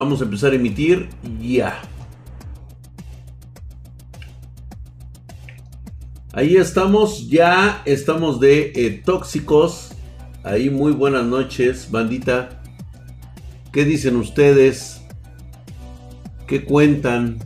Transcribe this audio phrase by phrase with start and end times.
[0.00, 1.10] Vamos a empezar a emitir
[1.42, 1.82] ya.
[6.32, 9.90] Ahí estamos, ya estamos de eh, tóxicos.
[10.42, 12.62] Ahí muy buenas noches, bandita.
[13.74, 15.02] ¿Qué dicen ustedes?
[16.46, 17.38] ¿Qué cuentan?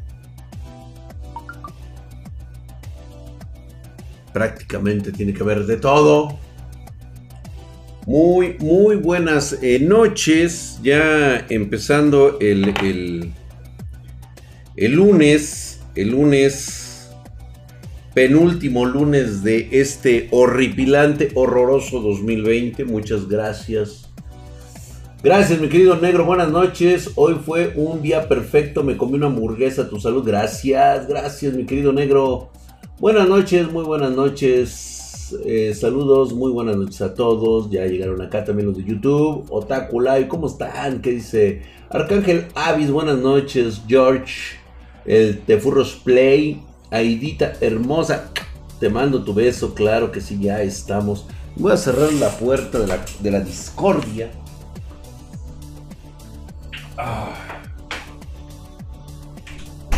[4.33, 6.39] Prácticamente tiene que haber de todo.
[8.07, 10.79] Muy, muy buenas eh, noches.
[10.83, 13.33] Ya empezando el, el,
[14.77, 15.81] el, lunes.
[15.95, 17.11] El lunes.
[18.13, 22.85] Penúltimo lunes de este horripilante, horroroso 2020.
[22.85, 24.09] Muchas gracias.
[25.23, 26.27] Gracias, mi querido negro.
[26.27, 27.11] Buenas noches.
[27.15, 28.85] Hoy fue un día perfecto.
[28.85, 29.89] Me comí una hamburguesa.
[29.89, 30.23] Tu salud.
[30.25, 32.53] Gracias, gracias, mi querido negro.
[33.01, 34.94] Buenas noches, muy buenas noches.
[35.33, 37.71] Eh, saludos, muy buenas noches a todos.
[37.71, 39.47] Ya llegaron acá también los de YouTube.
[39.51, 41.01] Otaku Live, ¿cómo están?
[41.01, 41.63] ¿Qué dice?
[41.89, 43.83] Arcángel Avis, buenas noches.
[43.87, 44.57] George,
[45.07, 46.63] el Tefurros Play.
[46.91, 48.31] Aidita hermosa,
[48.79, 49.75] te mando tu beso.
[49.75, 51.27] Claro que sí, ya estamos.
[51.57, 52.79] Voy a cerrar la puerta
[53.21, 54.31] de la, discordia.
[56.99, 57.35] Ah.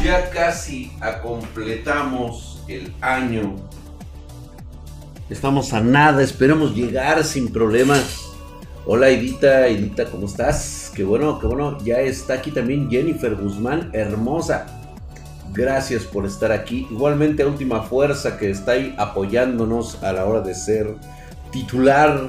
[0.05, 3.57] Ya casi completamos el año
[5.29, 8.31] Estamos a nada, esperemos llegar sin problemas.
[8.85, 10.93] Hola Edita, Edita, ¿cómo estás?
[10.95, 11.79] Qué bueno, qué bueno.
[11.85, 14.67] Ya está aquí también Jennifer Guzmán, hermosa.
[15.53, 16.87] Gracias por estar aquí.
[16.93, 20.95] Igualmente a Última Fuerza que está ahí apoyándonos a la hora de ser
[21.51, 22.29] titular.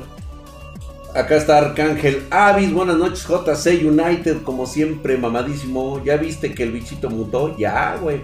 [1.14, 6.04] Acá está Arcángel Avis, buenas noches JC United, como siempre, mamadísimo.
[6.04, 7.56] ¿Ya viste que el bichito mutó?
[7.60, 8.24] Ya, güey.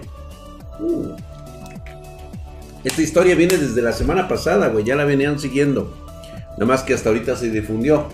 [0.80, 1.14] Uh.
[2.84, 4.84] Esta historia viene desde la semana pasada, güey.
[4.84, 5.96] Ya la venían siguiendo.
[6.52, 8.08] Nada más que hasta ahorita se difundió.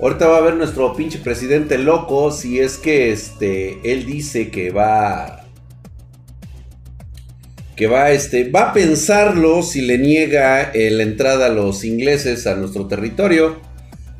[0.00, 4.70] Ahorita va a ver nuestro pinche presidente loco si es que este él dice que
[4.70, 5.44] va
[7.76, 12.46] que va este va a pensarlo si le niega eh, la entrada a los ingleses
[12.46, 13.60] a nuestro territorio.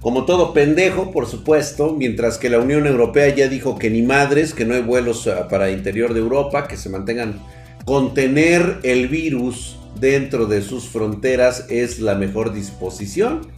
[0.00, 4.53] Como todo pendejo, por supuesto, mientras que la Unión Europea ya dijo que ni madres,
[4.53, 7.41] que no hay vuelos ah, para interior de Europa, que se mantengan
[7.87, 13.53] contener el virus dentro de sus fronteras es la mejor disposición.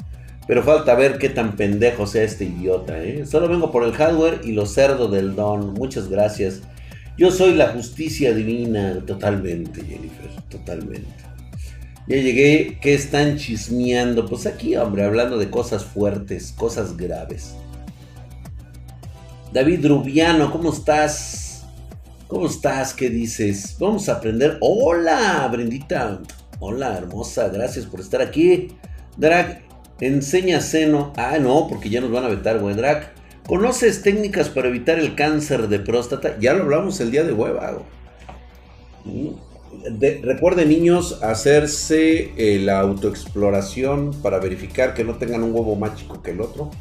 [0.46, 3.02] Pero falta ver qué tan pendejo sea este idiota.
[3.02, 3.26] ¿eh?
[3.26, 5.74] Solo vengo por el hardware y lo cerdo del don.
[5.74, 6.60] Muchas gracias.
[7.18, 9.02] Yo soy la justicia divina.
[9.04, 10.30] Totalmente, Jennifer.
[10.48, 11.08] Totalmente.
[12.06, 12.78] Ya llegué.
[12.80, 14.26] ¿Qué están chismeando?
[14.26, 17.56] Pues aquí, hombre, hablando de cosas fuertes, cosas graves.
[19.52, 21.45] David Rubiano, ¿cómo estás?
[22.28, 22.92] ¿Cómo estás?
[22.92, 23.76] ¿Qué dices?
[23.78, 24.58] Vamos a aprender.
[24.60, 26.20] Hola, Brendita.
[26.58, 27.48] Hola, hermosa.
[27.50, 28.72] Gracias por estar aquí.
[29.16, 29.62] Drag,
[30.00, 31.12] enseña seno.
[31.16, 32.74] Ah, no, porque ya nos van a vetar, güey.
[32.74, 33.12] Drag,
[33.46, 36.36] ¿conoces técnicas para evitar el cáncer de próstata?
[36.40, 37.78] Ya lo hablamos el día de hueva.
[40.22, 46.20] recuerden, niños, hacerse eh, la autoexploración para verificar que no tengan un huevo más chico
[46.22, 46.72] que el otro.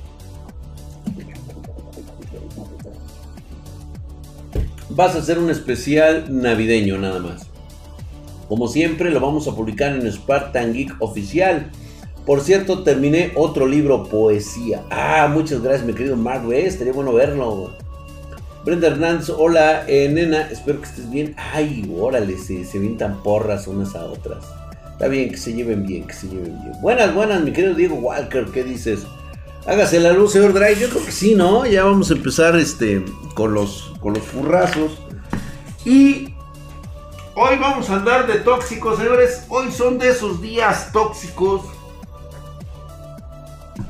[4.96, 7.48] Vas a hacer un especial navideño nada más.
[8.48, 11.70] Como siempre, lo vamos a publicar en Spartan Geek Oficial.
[12.26, 14.84] Por cierto, terminé otro libro, poesía.
[14.90, 16.52] Ah, muchas gracias, mi querido Mark.
[16.54, 17.72] estaría bueno verlo.
[18.64, 21.36] Brenda Hernández, hola, eh, nena, espero que estés bien.
[21.38, 24.46] Ay, órale, se, se tan porras unas a otras.
[24.94, 26.82] Está bien, que se lleven bien, que se lleven bien.
[26.82, 29.06] Buenas, buenas, mi querido Diego Walker, ¿qué dices?
[29.68, 30.80] Hágase la luz, señor Drive.
[30.80, 31.66] Yo creo que sí, ¿no?
[31.66, 33.04] Ya vamos a empezar este,
[33.34, 34.92] con, los, con los furrazos.
[35.84, 36.36] Y
[37.34, 39.44] hoy vamos a andar de tóxicos, señores.
[39.50, 41.64] Hoy son de esos días tóxicos.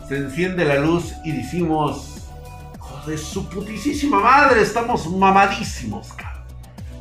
[0.08, 2.22] Se enciende la luz y decimos,
[2.80, 6.08] joder, su putísima madre, estamos mamadísimos,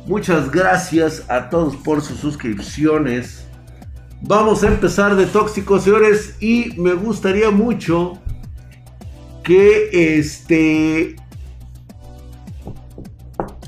[0.05, 3.45] Muchas gracias a todos por sus suscripciones.
[4.21, 8.19] Vamos a empezar de tóxicos, señores, y me gustaría mucho
[9.45, 11.15] que este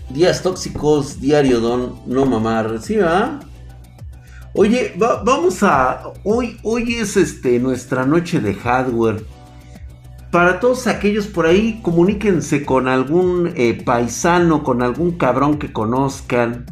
[0.09, 3.40] días tóxicos diario don no mamar, ¿sí va?
[4.53, 9.23] Oye, vamos a hoy hoy es este nuestra noche de hardware.
[10.31, 16.66] Para todos aquellos por ahí, comuníquense con algún eh, paisano, con algún cabrón que conozcan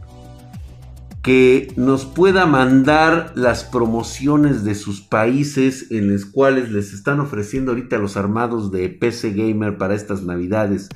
[1.25, 7.71] que nos pueda mandar las promociones de sus países en los cuales les están ofreciendo
[7.71, 10.87] ahorita los armados de PC Gamer para estas navidades.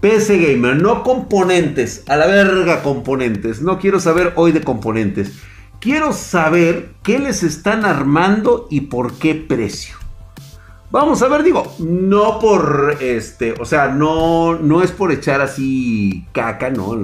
[0.00, 5.38] PC Gamer, no componentes, a la verga componentes, no quiero saber hoy de componentes.
[5.78, 9.94] Quiero saber qué les están armando y por qué precio.
[10.90, 16.26] Vamos a ver, digo, no por este, o sea, no, no es por echar así
[16.32, 16.96] caca, no,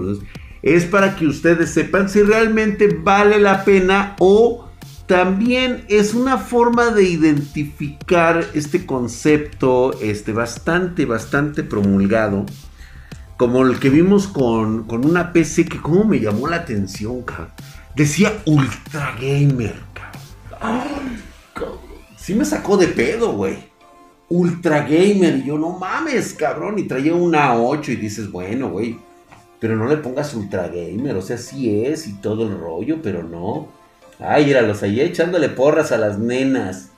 [0.91, 4.69] para que ustedes sepan si realmente vale la pena o
[5.07, 12.47] también es una forma de identificar este concepto, este bastante, bastante promulgado,
[13.37, 17.51] como el que vimos con, con una PC que como me llamó la atención, cabrón.
[17.95, 21.23] Decía Ultra Gamer, cabrón.
[22.17, 23.59] Sí me sacó de pedo, güey.
[24.29, 25.39] Ultra Gamer.
[25.39, 26.79] Y yo, no mames, cabrón.
[26.79, 28.97] Y traía una 8 y dices, bueno, güey.
[29.63, 31.15] Pero no le pongas Ultra Gamer.
[31.15, 33.69] O sea, sí es y todo el rollo, pero no.
[34.19, 36.91] Ay, los ahí echándole porras a las nenas.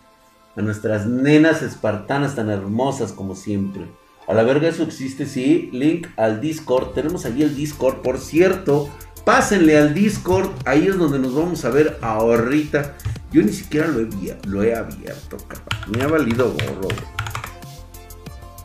[0.57, 3.85] A nuestras nenas espartanas tan hermosas como siempre.
[4.27, 5.69] A la verga eso existe, sí.
[5.75, 6.95] Link al Discord.
[6.95, 8.01] Tenemos allí el Discord.
[8.01, 8.89] Por cierto,
[9.27, 10.51] pásenle al Discord.
[10.65, 12.97] Ahí es donde nos vamos a ver ahorita.
[13.31, 15.93] Yo ni siquiera lo he, lo he abierto, cabrón.
[15.95, 16.89] Me ha valido gorro.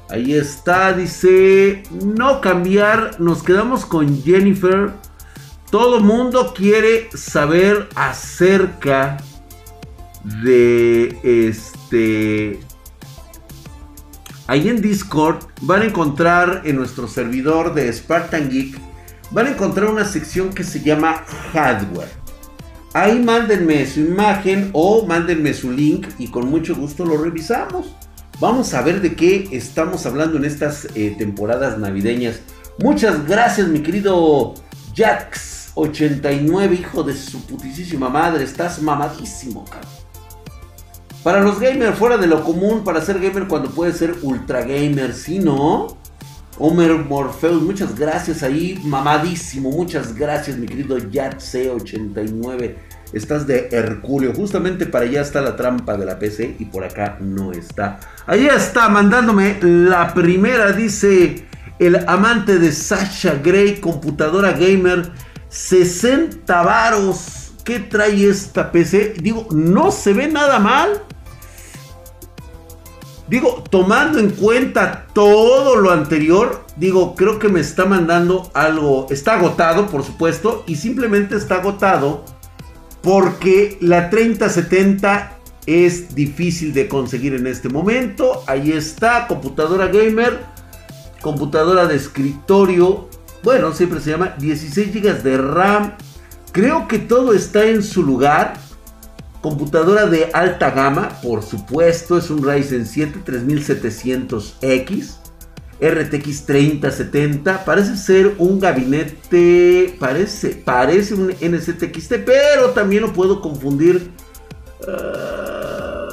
[0.10, 4.92] Ahí está, dice, no cambiar, nos quedamos con Jennifer.
[5.70, 9.18] Todo mundo quiere saber acerca
[10.42, 12.60] de este...
[14.48, 18.80] Ahí en Discord van a encontrar en nuestro servidor de Spartan Geek,
[19.30, 21.24] van a encontrar una sección que se llama
[21.54, 22.10] Hardware.
[22.94, 27.94] Ahí mándenme su imagen o mándenme su link y con mucho gusto lo revisamos.
[28.40, 32.40] Vamos a ver de qué estamos hablando en estas eh, temporadas navideñas.
[32.78, 34.54] Muchas gracias, mi querido
[34.96, 38.46] Jax89, hijo de su putísima madre.
[38.46, 39.92] Estás mamadísimo, cabrón.
[41.22, 45.14] Para los gamers fuera de lo común, para ser gamer cuando puede ser ultra gamer,
[45.14, 45.98] ¿sí no?
[46.58, 49.70] Homer Morpheus, muchas gracias ahí, mamadísimo.
[49.70, 52.76] Muchas gracias, mi querido Jax89.
[53.14, 54.34] Estás de Herculeo.
[54.34, 58.00] Justamente para allá está la trampa de la PC y por acá no está.
[58.28, 61.48] Ahí está mandándome la primera, dice
[61.80, 65.12] el amante de Sasha Gray, computadora gamer,
[65.50, 67.54] 60 varos.
[67.64, 69.16] ¿Qué trae esta PC?
[69.22, 71.04] Digo, no se ve nada mal.
[73.28, 79.06] Digo, tomando en cuenta todo lo anterior, digo, creo que me está mandando algo.
[79.12, 82.26] Está agotado, por supuesto, y simplemente está agotado
[83.02, 88.44] porque la 3070 es difícil de conseguir en este momento.
[88.48, 90.40] Ahí está, computadora gamer,
[91.22, 93.10] computadora de escritorio.
[93.44, 95.94] Bueno, siempre se llama 16 GB de RAM.
[96.52, 98.58] Creo que todo está en su lugar.
[99.42, 105.16] Computadora de alta gama, por supuesto, es un Ryzen 7 3700X.
[105.82, 107.64] RTX 3070.
[107.64, 109.96] Parece ser un gabinete.
[110.00, 114.12] Parece, parece un NZXT, pero también lo puedo confundir.
[114.88, 116.10] Ah,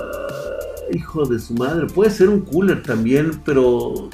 [0.93, 1.87] hijo de su madre.
[1.87, 4.09] Puede ser un cooler también, pero.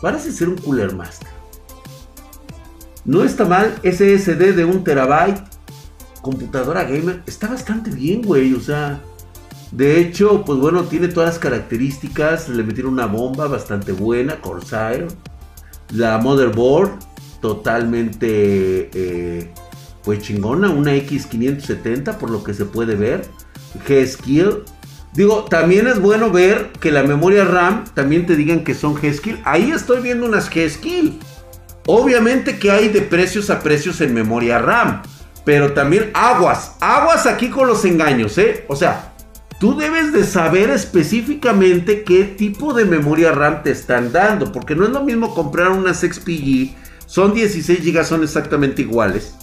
[0.00, 1.28] Parece ser un cooler master.
[3.04, 3.74] No está mal.
[3.82, 5.42] SSD de un terabyte.
[6.20, 7.22] Computadora gamer.
[7.26, 8.52] Está bastante bien, güey.
[8.52, 9.00] O sea.
[9.72, 12.48] De hecho, pues bueno, tiene todas las características.
[12.48, 15.08] Le metieron una bomba bastante buena, Corsair.
[15.92, 16.98] La motherboard,
[17.40, 19.52] totalmente eh,
[20.02, 23.26] pues chingona, una X570 por lo que se puede ver.
[23.86, 24.64] G-Skill.
[25.12, 29.40] Digo, también es bueno ver que la memoria RAM también te digan que son G-Skill.
[29.44, 31.18] Ahí estoy viendo unas G-Skill.
[31.86, 35.02] Obviamente que hay de precios a precios en memoria RAM.
[35.44, 38.64] Pero también aguas, aguas aquí con los engaños, ¿eh?
[38.68, 39.15] O sea,
[39.60, 44.84] tú debes de saber específicamente qué tipo de memoria RAM te están dando, porque no
[44.84, 46.74] es lo mismo comprar unas XPG,
[47.06, 49.34] son 16 GB, son exactamente iguales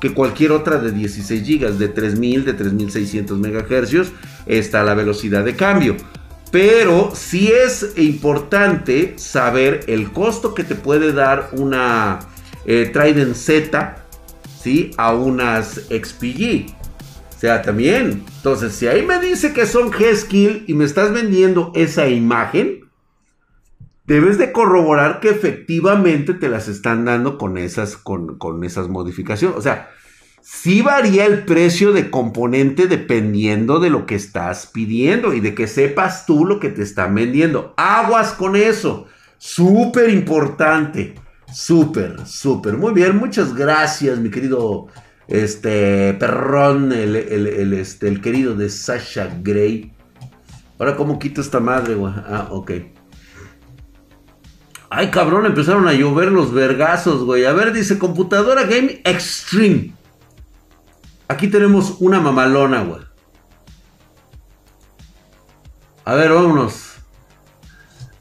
[0.00, 4.12] que cualquier otra de 16 GB, de 3000, de 3600 MHz,
[4.46, 5.96] está la velocidad de cambio.
[6.50, 12.18] Pero sí es importante saber el costo que te puede dar una
[12.64, 14.04] eh, Trident Z,
[14.60, 14.90] ¿sí?
[14.96, 16.74] A unas XPG.
[17.36, 18.24] O sea, también.
[18.40, 22.88] Entonces, si ahí me dice que son G-Skill y me estás vendiendo esa imagen,
[24.06, 29.58] debes de corroborar que efectivamente te las están dando con esas, con, con esas modificaciones.
[29.58, 29.90] O sea,
[30.40, 35.66] sí varía el precio de componente dependiendo de lo que estás pidiendo y de que
[35.66, 37.74] sepas tú lo que te están vendiendo.
[37.76, 39.06] Aguas con eso.
[39.36, 41.14] Súper importante.
[41.52, 42.78] Súper, súper.
[42.78, 44.86] Muy bien, muchas gracias, mi querido
[45.30, 47.14] este perrón, el,
[47.74, 49.92] este, el querido de Sasha Gray.
[50.78, 52.12] Ahora, ¿cómo quito esta madre, güey?
[52.16, 52.72] Ah, ok.
[54.90, 57.44] Ay, cabrón, empezaron a llover los vergazos, güey.
[57.44, 59.94] A ver, dice computadora Game Extreme.
[61.28, 63.02] Aquí tenemos una mamalona, güey.
[66.04, 66.94] A ver, vámonos.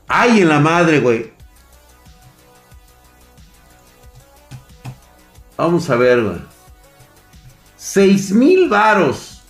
[0.08, 1.34] ¡Ay, en la madre, güey!
[5.58, 6.49] Vamos a ver, güey.
[7.94, 9.42] 6 mil varos.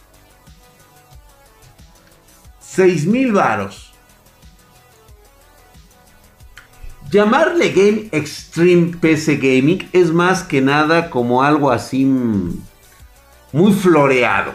[2.62, 3.92] 6 mil varos.
[7.12, 12.62] Llamarle Game Extreme PC Gaming es más que nada como algo así mm,
[13.52, 14.54] muy floreado.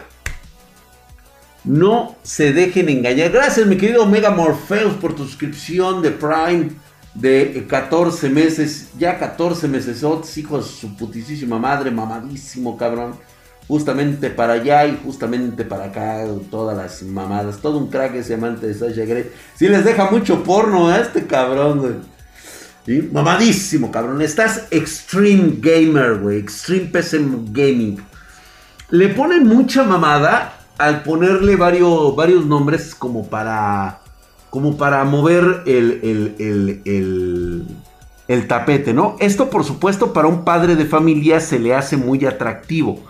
[1.63, 3.29] No se dejen engañar.
[3.29, 6.71] Gracias, mi querido Omega Morpheus, por tu suscripción de Prime
[7.13, 8.89] de 14 meses.
[8.97, 10.03] Ya 14 meses,
[10.37, 13.34] hijos su putísima madre, mamadísimo, cabrón.
[13.67, 17.57] Justamente para allá y justamente para acá, todas las mamadas.
[17.57, 19.31] Todo un crack ese amante de Sasha Grey.
[19.55, 21.95] Si les deja mucho porno a este cabrón, güey.
[23.11, 24.21] Mamadísimo, cabrón.
[24.21, 26.37] Estás Extreme Gamer, güey.
[26.37, 27.97] Extreme PC Gaming.
[28.91, 34.01] Le ponen mucha mamada al ponerle varios, varios nombres como para,
[34.49, 37.65] como para mover el, el,
[38.27, 39.15] el, tapete, ¿no?
[39.19, 43.03] Esto, por supuesto, para un padre de familia se le hace muy atractivo.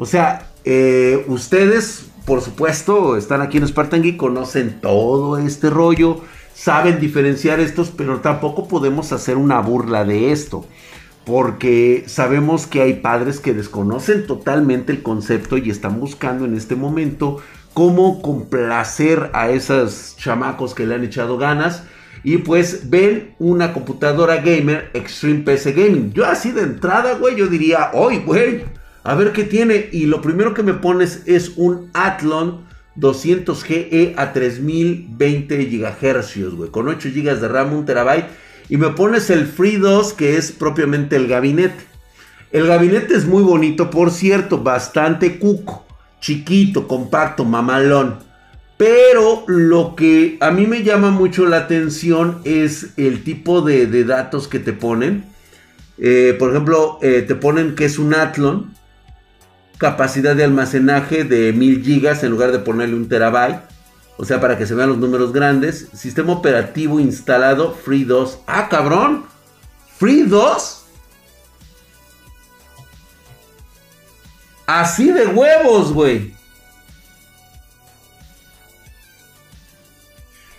[0.00, 6.22] O sea, eh, ustedes, por supuesto, están aquí en Spartan Geek, conocen todo este rollo,
[6.54, 10.64] saben diferenciar estos, pero tampoco podemos hacer una burla de esto
[11.26, 16.76] porque sabemos que hay padres que desconocen totalmente el concepto y están buscando en este
[16.76, 17.42] momento
[17.74, 21.82] cómo complacer a esos chamacos que le han echado ganas
[22.24, 26.14] y pues ven una computadora gamer Extreme PC Gaming.
[26.14, 28.64] Yo así de entrada, güey, yo diría, hoy, güey,
[29.04, 29.88] a ver qué tiene.
[29.92, 32.64] Y lo primero que me pones es un Athlon
[32.96, 38.24] 200GE a 3020 GHz, güey, con 8 GB de RAM, 1 TB
[38.70, 41.84] y me pones el Free 2 que es propiamente el gabinete.
[42.52, 45.84] El gabinete es muy bonito, por cierto, bastante cuco,
[46.20, 48.18] chiquito, compacto, mamalón.
[48.76, 54.48] Pero lo que a mí me llama mucho la atención es el tipo de, datos
[54.48, 55.24] que te ponen.
[55.98, 58.72] Eh, por ejemplo, eh, te ponen que es un Athlon,
[59.80, 63.62] capacidad de almacenaje de 1000 GB en lugar de ponerle un terabyte.
[64.18, 65.88] O sea, para que se vean los números grandes.
[65.94, 68.40] Sistema operativo instalado Free 2.
[68.46, 69.24] Ah, cabrón.
[69.96, 70.84] Free 2.
[74.66, 76.34] Así de huevos, güey.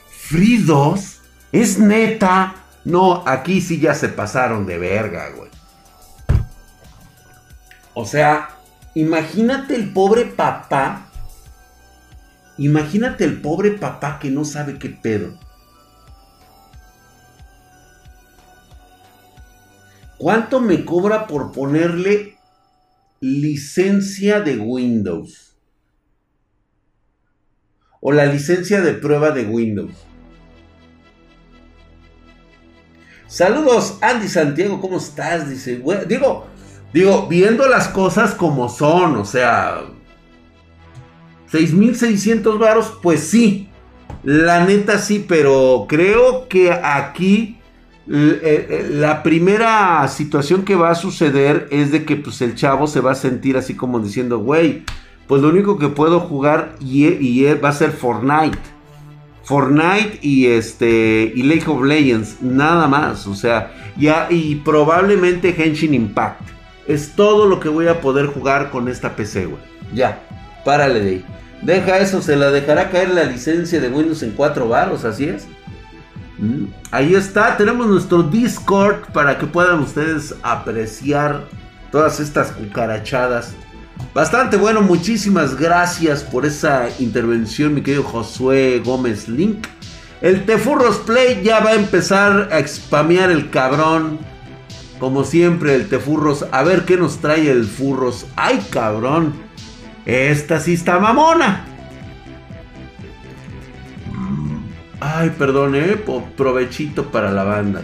[0.09, 1.19] Free 2.
[1.51, 2.55] Es neta.
[2.83, 5.51] No, aquí sí ya se pasaron de verga, güey.
[7.93, 8.60] O sea,
[8.93, 11.11] imagínate el pobre papá
[12.61, 15.35] Imagínate el pobre papá que no sabe qué pedo.
[20.19, 22.37] ¿Cuánto me cobra por ponerle
[23.19, 25.57] licencia de Windows?
[27.99, 29.95] O la licencia de prueba de Windows.
[33.25, 35.49] Saludos, Andy Santiago, ¿cómo estás?
[35.49, 36.47] Dice, digo,
[36.93, 39.81] digo, viendo las cosas como son, o sea,
[41.51, 43.67] 6.600 varos, pues sí.
[44.23, 47.57] La neta sí, pero creo que aquí
[48.07, 53.11] la primera situación que va a suceder es de que pues el chavo se va
[53.11, 54.83] a sentir así como diciendo, güey,
[55.27, 58.57] pues lo único que puedo jugar y, y va a ser Fortnite.
[59.43, 65.93] Fortnite y este y League of Legends, nada más, o sea, ya y probablemente Henshin
[65.93, 66.41] Impact.
[66.87, 69.61] Es todo lo que voy a poder jugar con esta PC, güey.
[69.93, 70.21] Ya,
[70.65, 71.25] párale de ahí.
[71.61, 75.47] Deja eso, se la dejará caer la licencia de Windows en 4 baros, así es.
[76.39, 81.45] Mm, ahí está, tenemos nuestro Discord para que puedan ustedes apreciar
[81.91, 83.53] todas estas cucarachadas.
[84.13, 89.67] Bastante bueno, muchísimas gracias por esa intervención, mi querido Josué Gómez Link.
[90.21, 94.19] El Tefurros Play ya va a empezar a spamear el cabrón.
[95.01, 96.45] Como siempre, el Tefurros.
[96.51, 98.27] A ver qué nos trae el Furros.
[98.35, 99.33] ¡Ay, cabrón!
[100.05, 101.65] Esta sí está mamona.
[104.99, 105.99] Ay, perdón, eh.
[106.37, 107.83] Provechito para la banda.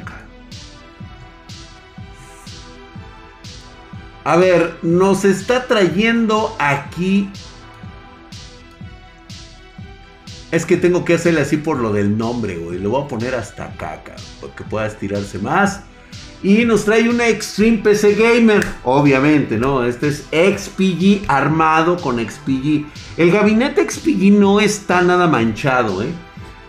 [4.24, 7.32] A ver, nos está trayendo aquí.
[10.52, 12.78] Es que tengo que hacerle así por lo del nombre, güey.
[12.78, 15.82] Lo voy a poner hasta acá, cabrón, para que pueda estirarse más.
[16.44, 19.84] Y nos trae una Extreme PC Gamer, obviamente, ¿no?
[19.84, 22.86] Este es XPG armado con XPG.
[23.18, 26.08] El gabinete XPG no está nada manchado, ¿eh?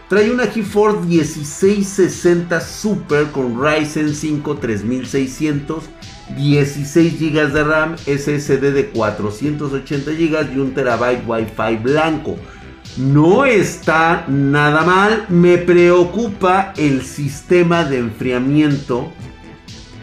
[0.09, 5.85] Trae una GeForce 1660 Super con Ryzen 5 3600,
[6.35, 12.39] 16 GB de RAM, SSD de 480 GB y un TB Wi-Fi blanco.
[12.97, 15.27] No está nada mal.
[15.29, 19.13] Me preocupa el sistema de enfriamiento.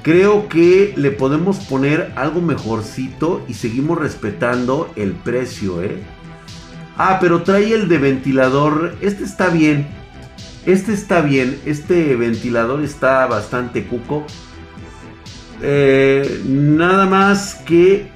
[0.06, 5.98] Creo que le podemos poner algo mejorcito y seguimos respetando el precio, ¿eh?
[6.96, 8.96] Ah, pero trae el de ventilador.
[9.02, 9.88] Este está bien.
[10.68, 11.60] Este está bien.
[11.66, 14.28] Este ventilador está bastante cuco.
[15.64, 18.12] Eh, nada más que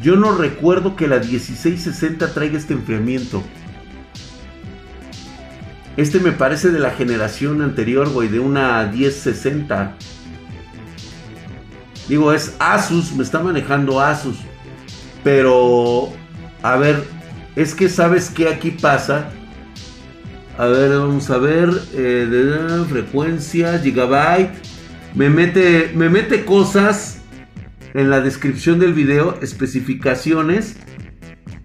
[0.00, 3.42] yo no recuerdo que la 1660 traiga este enfriamiento.
[5.96, 9.96] Este me parece de la generación anterior, güey, de una 1060.
[12.08, 14.36] Digo, es Asus, me está manejando Asus.
[15.24, 16.12] Pero
[16.62, 17.02] a ver,
[17.56, 19.30] es que sabes que aquí pasa.
[20.58, 21.70] A ver, vamos a ver.
[21.94, 24.52] Eh, de, frecuencia, gigabyte.
[25.14, 27.22] Me mete, me mete cosas
[27.94, 30.76] en la descripción del video, especificaciones.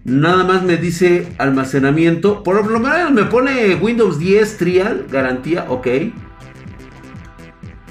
[0.04, 2.42] Nada más me dice almacenamiento.
[2.42, 5.86] Por lo menos me pone Windows 10 Trial, garantía, ok.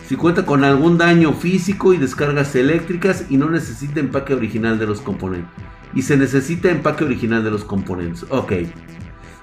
[0.08, 4.88] Si cuenta con algún daño físico y descargas eléctricas y no necesita empaque original de
[4.88, 5.50] los componentes
[5.94, 8.26] y se necesita empaque original de los componentes.
[8.30, 8.54] Ok.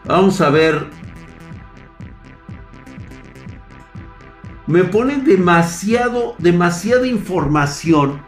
[0.05, 0.87] Vamos a ver.
[4.67, 8.21] Me ponen demasiado, demasiada información.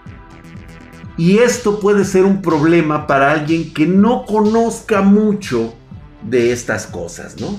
[1.16, 5.74] Y esto puede ser un problema para alguien que no conozca mucho
[6.22, 7.58] de estas cosas, ¿no?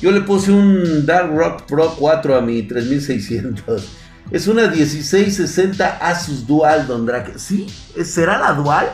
[0.00, 3.88] Yo le puse un Dark Rock Pro 4 a mi 3600.
[4.30, 7.38] Es una 1660 Asus Dual Don Drake.
[7.38, 7.66] ¿Sí?
[8.04, 8.88] ¿Será la Dual?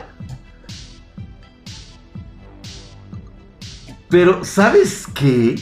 [4.08, 5.56] Pero, ¿sabes qué?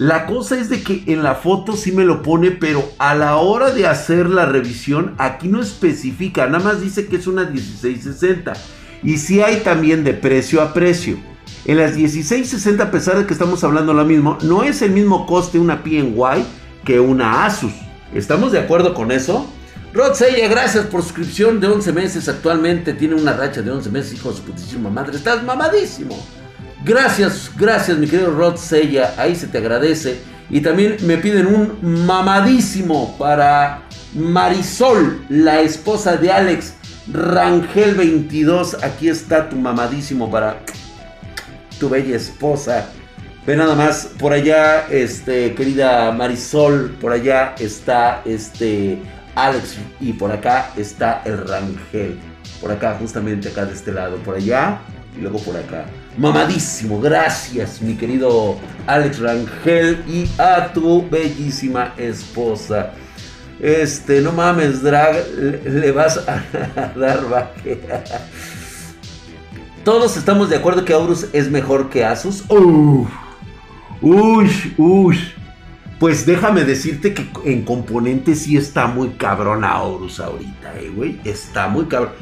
[0.00, 3.36] La cosa es de que en la foto sí me lo pone, pero a la
[3.36, 8.54] hora de hacer la revisión, aquí no especifica, nada más dice que es una 1660.
[9.02, 11.18] Y sí hay también de precio a precio.
[11.66, 15.26] En las 1660, a pesar de que estamos hablando lo mismo, no es el mismo
[15.26, 16.46] coste una PNY
[16.82, 17.74] que una Asus.
[18.14, 19.46] ¿Estamos de acuerdo con eso?
[19.92, 22.26] Rod Sella, gracias por suscripción de 11 meses.
[22.26, 25.14] Actualmente tiene una racha de 11 meses, hijo de su putísima madre.
[25.14, 26.16] Estás mamadísimo.
[26.84, 30.20] Gracias, gracias mi querido Rod Sella, ahí se te agradece.
[30.48, 33.82] Y también me piden un mamadísimo para
[34.14, 36.74] Marisol, la esposa de Alex
[37.12, 38.82] Rangel 22.
[38.82, 40.56] Aquí está tu mamadísimo para
[41.78, 42.88] tu bella esposa.
[43.46, 48.98] Ve nada más, por allá, este, querida Marisol, por allá está este
[49.34, 52.18] Alex y por acá está el Rangel.
[52.60, 54.78] Por acá, justamente acá de este lado, por allá
[55.16, 55.84] y luego por acá.
[56.18, 62.92] Mamadísimo, gracias mi querido Alex Rangel y a tu bellísima esposa.
[63.60, 65.24] Este, no mames, drag,
[65.64, 66.42] le, vas a
[66.96, 67.80] dar baje.
[69.84, 72.44] Todos estamos de acuerdo que Aurus es mejor que Asus.
[72.48, 73.06] uy,
[74.76, 75.18] uy.
[75.98, 81.20] Pues déjame decirte que en componentes sí está muy cabrón Aurus ahorita, eh, güey.
[81.24, 82.12] Está muy cabrón.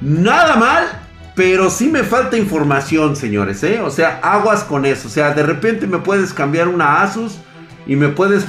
[0.00, 1.05] Nada mal
[1.36, 3.82] pero sí me falta información, señores, ¿eh?
[3.82, 5.08] O sea, aguas con eso.
[5.08, 7.38] O sea, de repente me puedes cambiar una Asus
[7.86, 8.44] y me puedes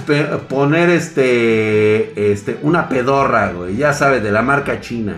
[0.48, 3.76] poner este, este, una pedorra, güey.
[3.76, 5.18] Ya sabes, de la marca china.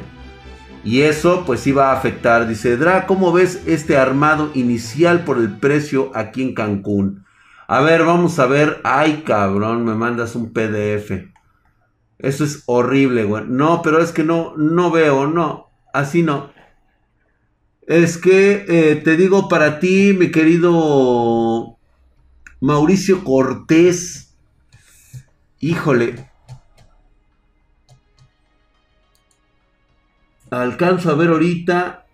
[0.84, 2.48] Y eso pues iba a afectar.
[2.48, 7.24] Dice, Dra, ¿cómo ves este armado inicial por el precio aquí en Cancún?
[7.68, 8.82] A ver, vamos a ver.
[8.84, 11.12] Ay, cabrón, me mandas un PDF.
[12.18, 13.44] Eso es horrible, güey.
[13.48, 15.70] No, pero es que no, no veo, no.
[15.94, 16.58] Así no.
[17.90, 21.76] Es que eh, te digo para ti, mi querido
[22.62, 24.36] Mauricio Cortés,
[25.60, 26.30] híjole,
[30.52, 32.06] alcanzo a ver ahorita,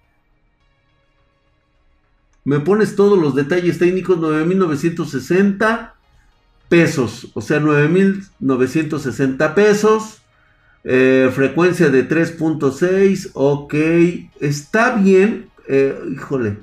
[2.46, 5.92] me pones todos los detalles técnicos, 9.960
[6.70, 10.22] pesos, o sea, 9.960 pesos.
[10.88, 13.74] Eh, frecuencia de 3.6, ok,
[14.40, 16.58] está bien, eh, híjole.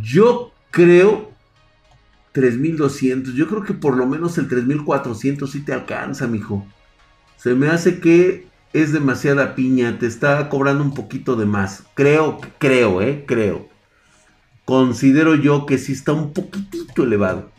[0.00, 1.32] Yo creo
[2.32, 3.34] 3200.
[3.34, 6.66] Yo creo que por lo menos el 3400 sí te alcanza, mijo.
[7.36, 9.98] Se me hace que es demasiada piña.
[9.98, 11.84] Te está cobrando un poquito de más.
[11.94, 13.68] Creo, creo, eh, creo.
[14.64, 17.50] Considero yo que sí está un poquitito elevado.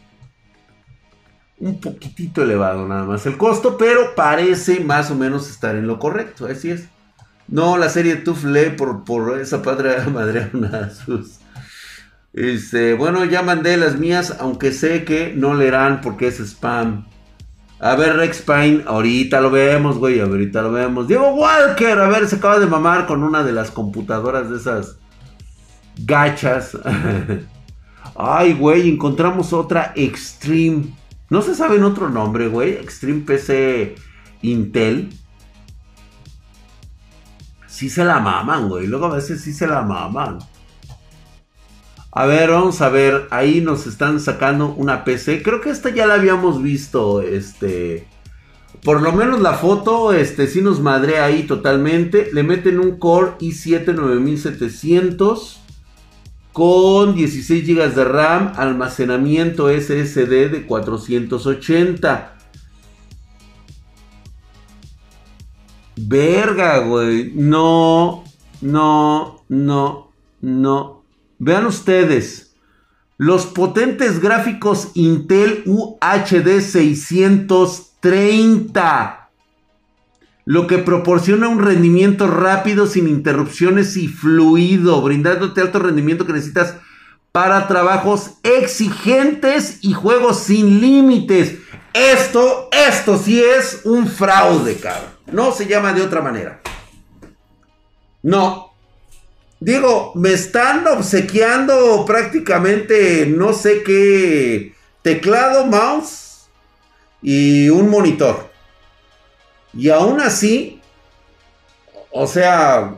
[1.59, 5.99] Un poquitito elevado nada más el costo, pero parece más o menos estar en lo
[5.99, 6.45] correcto.
[6.45, 6.87] Así es.
[7.47, 10.49] No, la serie Tufle por, por esa padre madre
[11.05, 11.39] sus.
[12.33, 17.05] Este, bueno, ya mandé las mías, aunque sé que no leerán porque es spam.
[17.79, 21.07] A ver, Rex Pine, ahorita lo vemos, güey, ahorita lo vemos.
[21.07, 24.97] Diego Walker, a ver, se acaba de mamar con una de las computadoras de esas
[25.97, 26.77] gachas.
[28.15, 30.95] Ay, güey, encontramos otra Extreme.
[31.29, 32.73] No se sabe en otro nombre, güey.
[32.73, 33.95] Extreme PC
[34.41, 35.09] Intel.
[37.73, 38.85] Sí se la maman, güey.
[38.85, 40.37] Luego a veces sí se la maman.
[42.11, 43.27] A ver, vamos a ver.
[43.31, 45.41] Ahí nos están sacando una PC.
[45.41, 47.23] Creo que esta ya la habíamos visto.
[47.23, 48.07] Este.
[48.83, 52.29] Por lo menos la foto, este, sí nos madrea ahí totalmente.
[52.31, 55.59] Le meten un Core i7 9700
[56.51, 62.32] con 16 GB de RAM, almacenamiento SSD de 480.
[65.95, 67.31] Verga, güey.
[67.35, 68.23] No,
[68.61, 71.03] no, no, no.
[71.39, 72.53] Vean ustedes.
[73.17, 79.19] Los potentes gráficos Intel UHD 630.
[80.45, 86.75] Lo que proporciona un rendimiento rápido, sin interrupciones y fluido, brindándote alto rendimiento que necesitas
[87.31, 91.59] para trabajos exigentes y juegos sin límites.
[91.93, 95.12] Esto, esto sí es un fraude, cabrón.
[95.31, 96.61] No se llama de otra manera.
[98.21, 98.73] No.
[99.59, 106.49] Digo, me están obsequiando prácticamente no sé qué teclado, mouse
[107.21, 108.51] y un monitor.
[109.73, 110.81] Y aún así,
[112.11, 112.97] o sea,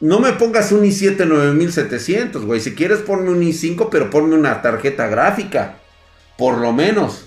[0.00, 2.60] no me pongas un i7 9700, güey.
[2.60, 5.78] Si quieres ponme un i5, pero ponme una tarjeta gráfica.
[6.36, 7.26] Por lo menos.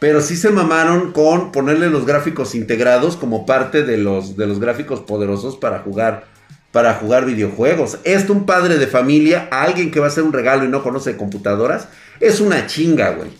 [0.00, 4.58] Pero sí se mamaron con ponerle los gráficos integrados como parte de los, de los
[4.58, 6.24] gráficos poderosos para jugar,
[6.72, 7.98] para jugar videojuegos.
[8.04, 11.18] Esto un padre de familia, alguien que va a hacer un regalo y no conoce
[11.18, 13.30] computadoras, es una chinga, güey.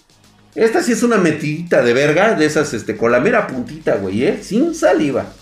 [0.54, 4.24] Esta sí es una metidita de verga, de esas, este, con la mera puntita, güey,
[4.24, 4.40] ¿eh?
[4.42, 5.32] Sin saliva.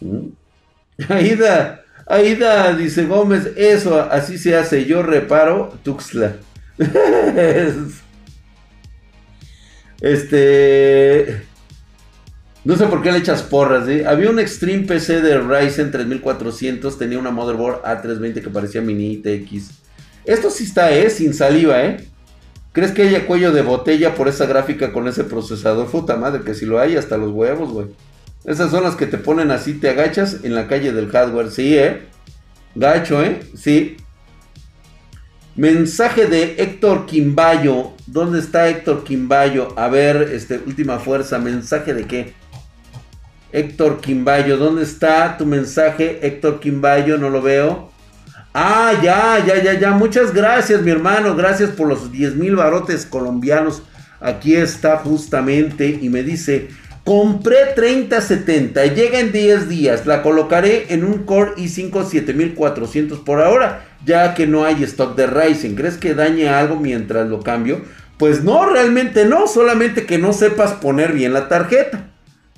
[0.00, 0.28] ¿Mm?
[1.08, 6.36] Aida, Aida, dice Gómez, eso así se hace, yo reparo Tuxla.
[10.00, 11.42] Este.
[12.64, 14.06] No sé por qué le echas porras, ¿eh?
[14.06, 19.70] Había un Extreme PC de Ryzen 3400, tenía una motherboard A320 que parecía mini TX.
[20.24, 21.08] Esto sí está, ¿eh?
[21.08, 22.08] Sin saliva, ¿eh?
[22.72, 25.86] ¿Crees que haya cuello de botella por esa gráfica con ese procesador?
[25.86, 27.86] Puta madre, que si lo hay, hasta los huevos, güey.
[28.44, 31.50] Esas son las que te ponen así, te agachas en la calle del hardware.
[31.50, 32.02] Sí, ¿eh?
[32.74, 33.40] Gacho, ¿eh?
[33.56, 33.96] Sí.
[35.56, 37.92] Mensaje de Héctor Quimbayo.
[38.06, 39.72] ¿Dónde está Héctor Quimbayo?
[39.78, 41.38] A ver, este, última fuerza.
[41.38, 42.34] ¿Mensaje de qué?
[43.52, 46.18] Héctor Quimbayo, ¿dónde está tu mensaje?
[46.20, 47.90] Héctor Quimbayo, no lo veo.
[48.52, 49.92] Ah, ya, ya, ya, ya.
[49.92, 51.34] Muchas gracias, mi hermano.
[51.34, 53.82] Gracias por los 10 mil barotes colombianos.
[54.20, 56.68] Aquí está justamente y me dice,
[57.02, 63.85] compré 3070, llega en 10 días, la colocaré en un Core i5 7400 por ahora
[64.04, 65.74] ya que no hay stock de Ryzen.
[65.74, 67.82] ¿Crees que dañe algo mientras lo cambio?
[68.18, 72.10] Pues no, realmente no, solamente que no sepas poner bien la tarjeta.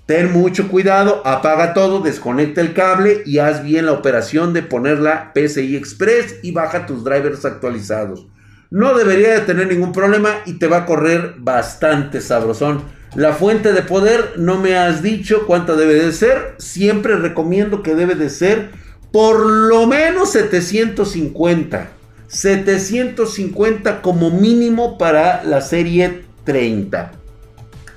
[0.06, 5.32] Ten mucho cuidado, apaga todo, desconecta el cable y haz bien la operación de ponerla
[5.34, 8.26] PCI Express y baja tus drivers actualizados.
[8.70, 12.84] No debería de tener ningún problema y te va a correr bastante sabrosón.
[13.14, 16.54] La fuente de poder no me has dicho cuánta debe de ser.
[16.58, 18.70] Siempre recomiendo que debe de ser
[19.12, 21.90] por lo menos 750.
[22.28, 27.12] 750 como mínimo para la serie 30.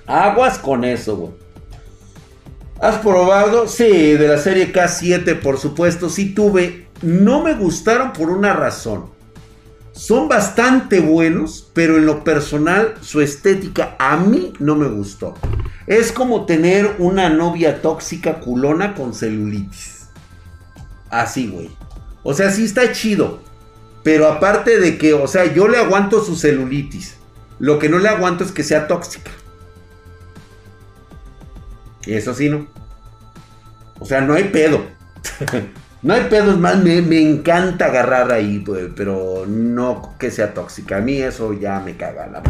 [0.08, 1.32] Aguas con eso, güey.
[2.80, 3.68] ¿Has probado?
[3.68, 6.10] Sí, de la serie K7, por supuesto.
[6.10, 6.88] Sí tuve.
[7.02, 9.06] No me gustaron por una razón.
[9.92, 15.36] Son bastante buenos, pero en lo personal su estética a mí no me gustó.
[15.86, 19.91] Es como tener una novia tóxica culona con celulitis.
[21.12, 21.70] Así, güey.
[22.24, 23.40] O sea, sí está chido.
[24.02, 27.18] Pero aparte de que, o sea, yo le aguanto su celulitis.
[27.60, 29.30] Lo que no le aguanto es que sea tóxica.
[32.06, 32.68] Y eso sí, ¿no?
[34.00, 34.84] O sea, no hay pedo.
[36.02, 38.64] no hay pedo, es más, me, encanta agarrar ahí,
[38.96, 40.98] pero no que sea tóxica.
[40.98, 42.42] A mí eso ya me caga la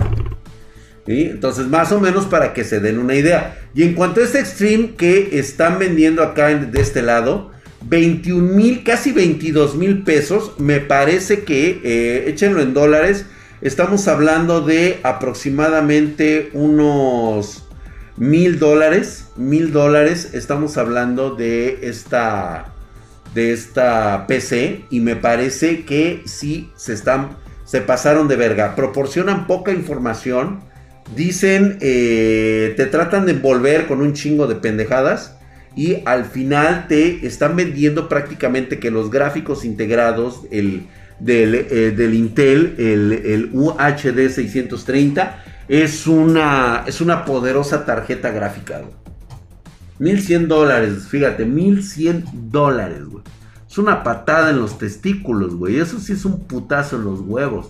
[1.05, 1.23] ¿Sí?
[1.23, 3.59] Entonces, más o menos para que se den una idea.
[3.73, 8.83] Y en cuanto a este Extreme que están vendiendo acá de este lado, 21 mil,
[8.83, 10.53] casi 22 mil pesos.
[10.59, 13.25] Me parece que, eh, échenlo en dólares,
[13.61, 17.67] estamos hablando de aproximadamente unos
[18.17, 19.25] mil dólares.
[19.35, 22.73] Mil dólares, estamos hablando de esta,
[23.33, 24.85] de esta PC.
[24.89, 28.75] Y me parece que sí se están, se pasaron de verga.
[28.75, 30.61] Proporcionan poca información.
[31.15, 35.40] Dicen, eh, te tratan de envolver con un chingo de pendejadas
[35.75, 40.87] y al final te están vendiendo prácticamente que los gráficos integrados el,
[41.19, 48.81] del, eh, Intel, el, UHD 630, es una, es una poderosa tarjeta gráfica.
[49.99, 53.23] 1100 dólares, fíjate, 1100 dólares, güey.
[53.69, 55.79] Es una patada en los testículos, güey.
[55.79, 57.69] Eso sí es un putazo en los huevos.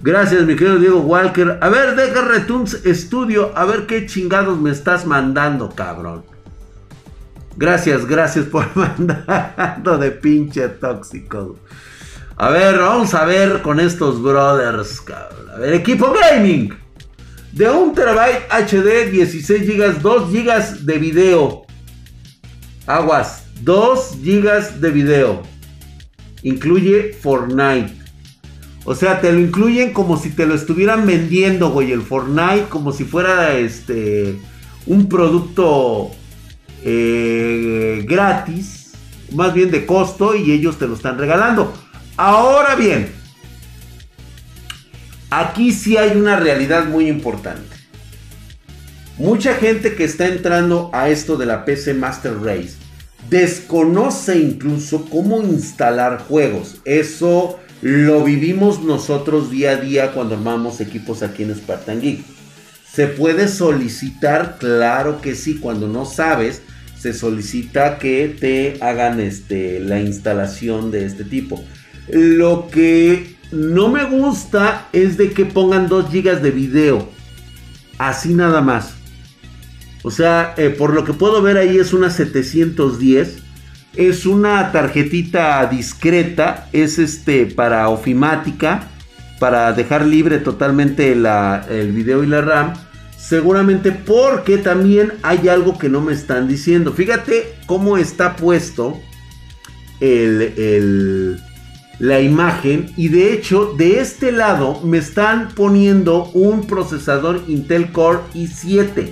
[0.00, 1.58] Gracias, mi querido Diego Walker.
[1.60, 3.52] A ver, deja Retunes Studio.
[3.54, 6.35] A ver qué chingados me estás mandando, cabrón.
[7.56, 11.58] Gracias, gracias por mandando de pinche tóxico.
[12.36, 15.02] A ver, vamos a ver con estos brothers.
[15.54, 16.74] A ver, equipo gaming.
[17.52, 21.62] De 1 terabyte HD, 16 GB, 2 GB de video.
[22.86, 25.42] Aguas, 2 GB de video.
[26.42, 27.94] Incluye Fortnite.
[28.84, 32.92] O sea, te lo incluyen como si te lo estuvieran vendiendo, güey, el Fortnite, como
[32.92, 34.38] si fuera este
[34.86, 36.10] un producto
[36.88, 38.92] eh, gratis,
[39.32, 41.74] más bien de costo, y ellos te lo están regalando.
[42.16, 43.10] Ahora bien,
[45.30, 47.76] aquí sí hay una realidad muy importante.
[49.18, 52.74] Mucha gente que está entrando a esto de la PC Master Race
[53.30, 56.76] desconoce incluso cómo instalar juegos.
[56.84, 62.20] Eso lo vivimos nosotros día a día cuando armamos equipos aquí en Spartan Geek.
[62.92, 64.56] ¿Se puede solicitar?
[64.58, 65.58] Claro que sí.
[65.58, 66.62] Cuando no sabes,
[66.98, 71.62] se solicita que te hagan este, la instalación de este tipo.
[72.08, 77.08] Lo que no me gusta es de que pongan 2 GB de video.
[77.98, 78.94] Así nada más.
[80.02, 83.42] O sea, eh, por lo que puedo ver ahí es una 710.
[83.94, 86.68] Es una tarjetita discreta.
[86.72, 88.88] Es este para ofimática.
[89.38, 92.72] Para dejar libre totalmente el video y la RAM.
[93.28, 96.92] Seguramente porque también hay algo que no me están diciendo.
[96.92, 99.00] Fíjate cómo está puesto
[100.00, 101.40] el
[101.98, 108.20] la imagen y de hecho de este lado me están poniendo un procesador Intel Core
[108.34, 109.10] i7.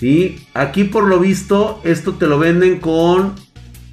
[0.00, 3.34] y Aquí por lo visto esto te lo venden con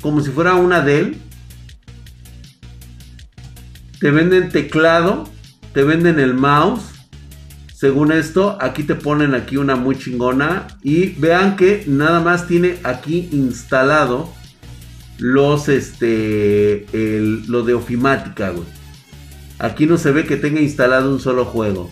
[0.01, 1.17] como si fuera una Dell.
[3.99, 5.27] Te venden teclado,
[5.73, 6.83] te venden el mouse.
[7.85, 12.77] Según esto, aquí te ponen aquí una muy chingona y vean que nada más tiene
[12.83, 14.33] aquí instalado
[15.19, 16.87] los, este,
[17.47, 18.65] lo de ofimática, güey.
[19.59, 21.91] Aquí no se ve que tenga instalado un solo juego.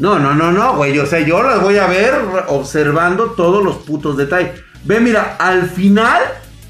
[0.00, 0.98] No, no, no, no, güey.
[0.98, 2.14] O sea, yo las voy a ver
[2.48, 4.60] observando todos los putos detalles.
[4.84, 6.20] Ve, mira, al final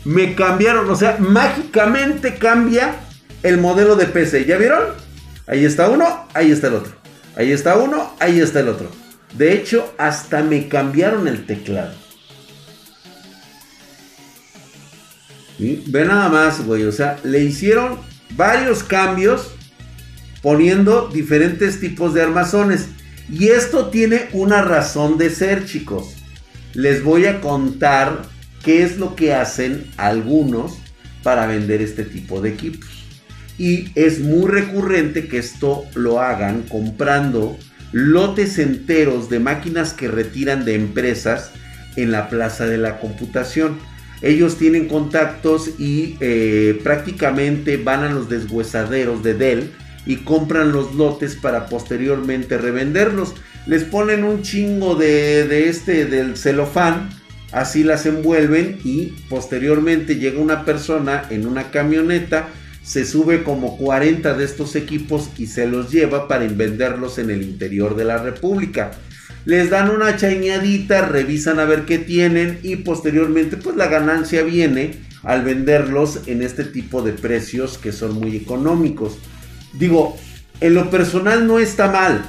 [0.05, 2.97] me cambiaron, o sea, mágicamente cambia
[3.43, 4.45] el modelo de PC.
[4.45, 4.83] ¿Ya vieron?
[5.47, 7.02] Ahí está uno, ahí está el otro.
[7.37, 8.91] Ahí está uno, ahí está el otro.
[9.37, 11.95] De hecho, hasta me cambiaron el teclado.
[15.59, 16.85] Ve nada más, güey.
[16.85, 17.99] O sea, le hicieron
[18.37, 19.53] varios cambios
[20.43, 22.89] poniendo diferentes tipos de armazones.
[23.31, 26.17] Y esto tiene una razón de ser, chicos.
[26.75, 28.23] Les voy a contar
[28.65, 30.79] qué es lo que hacen algunos
[31.23, 32.89] para vender este tipo de equipos.
[33.63, 37.57] Y es muy recurrente que esto lo hagan comprando
[37.93, 41.53] lotes enteros de máquinas que retiran de empresas
[41.95, 43.79] en la plaza de la computación.
[44.21, 49.71] Ellos tienen contactos y eh, prácticamente van a los deshuesaderos de Dell
[50.07, 53.33] y compran los lotes para posteriormente revenderlos.
[53.69, 57.11] Les ponen un chingo de, de este del celofán,
[57.53, 62.49] así las envuelven y posteriormente llega una persona en una camioneta,
[62.83, 67.43] se sube como 40 de estos equipos y se los lleva para venderlos en el
[67.43, 68.93] interior de la República
[69.45, 75.01] les dan una chañadita, revisan a ver qué tienen y posteriormente pues la ganancia viene
[75.25, 79.19] al venderlos en este tipo de precios que son muy económicos.
[79.73, 80.17] Digo,
[80.61, 82.23] en lo personal no está mal.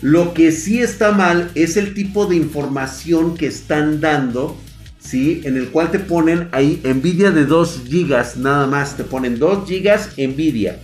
[0.00, 4.56] Lo que sí está mal es el tipo de información que están dando,
[5.02, 5.42] ¿sí?
[5.44, 9.68] En el cual te ponen ahí Nvidia de 2 GB, nada más, te ponen 2
[9.68, 10.78] GB Nvidia.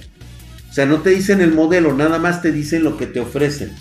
[0.69, 3.73] O sea, no te dicen el modelo, nada más te dicen lo que te ofrecen.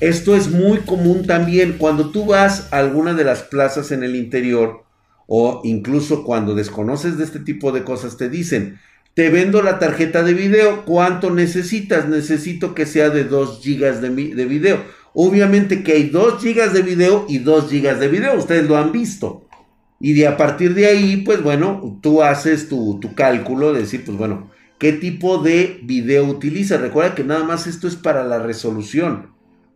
[0.00, 4.16] Esto es muy común también cuando tú vas a alguna de las plazas en el
[4.16, 4.84] interior
[5.26, 8.78] o incluso cuando desconoces de este tipo de cosas te dicen,
[9.14, 12.08] te vendo la tarjeta de video, ¿cuánto necesitas?
[12.08, 14.82] Necesito que sea de 2 GB de, video.
[15.14, 18.92] Obviamente que hay 2 GB de video y 2 GB de video, ustedes lo han
[18.92, 19.46] visto.
[19.98, 24.04] Y de a partir de ahí, pues bueno, tú haces tu, tu cálculo de decir,
[24.04, 26.78] pues bueno, ¿qué tipo de video utiliza?
[26.78, 29.30] Recuerda que nada más esto es para la resolución.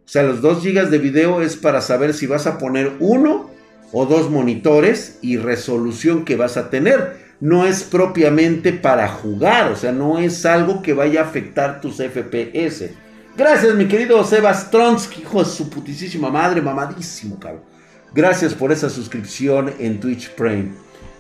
[0.04, 3.50] O sea, los 2 GB de video es para saber si vas a poner uno
[3.92, 7.24] o dos monitores y resolución que vas a tener.
[7.40, 11.96] No es propiamente para jugar, o sea, no es algo que vaya a afectar tus
[11.96, 12.90] FPS.
[13.36, 17.64] Gracias, mi querido Sebas Tronsky, hijo de su putísima madre, mamadísimo, cabrón.
[18.14, 20.70] Gracias por esa suscripción en Twitch Prime.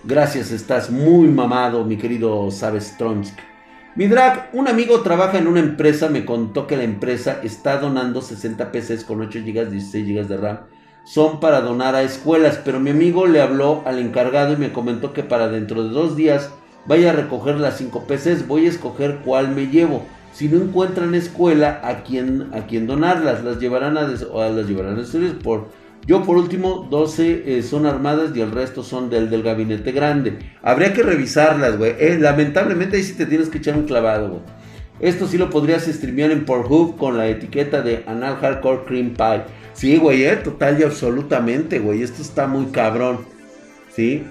[0.04, 3.42] Gracias, estás muy mamado, mi querido Sabes Tronsky.
[3.96, 8.22] Mi drag, un amigo trabaja en una empresa, me contó que la empresa está donando
[8.22, 10.58] 60 PCs con 8 GB, 16 GB de RAM.
[11.04, 15.12] Son para donar a escuelas, pero mi amigo le habló al encargado y me comentó
[15.12, 16.50] que para dentro de dos días
[16.86, 18.46] vaya a recoger las 5 PCs.
[18.46, 20.06] Voy a escoger cuál me llevo.
[20.34, 23.42] Si no encuentran escuela, a quién, a quién donarlas.
[23.42, 25.68] Las llevarán a, las llevarán a estudios por
[26.06, 30.38] yo por último, 12 eh, son armadas y el resto son del, del gabinete grande.
[30.60, 31.94] Habría que revisarlas, güey.
[31.98, 34.42] Eh, lamentablemente ahí sí te tienes que echar un clavado, güey.
[35.00, 39.44] Esto sí lo podrías streamear en Pornhub con la etiqueta de Anal Hardcore Cream Pie.
[39.72, 42.02] Sí, güey, eh, total y absolutamente, güey.
[42.02, 43.20] Esto está muy cabrón.
[43.90, 44.24] ¿Sí?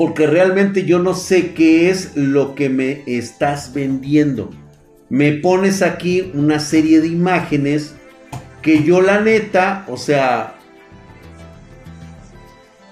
[0.00, 4.48] Porque realmente yo no sé qué es lo que me estás vendiendo.
[5.10, 7.94] Me pones aquí una serie de imágenes
[8.62, 10.54] que yo la neta, o sea,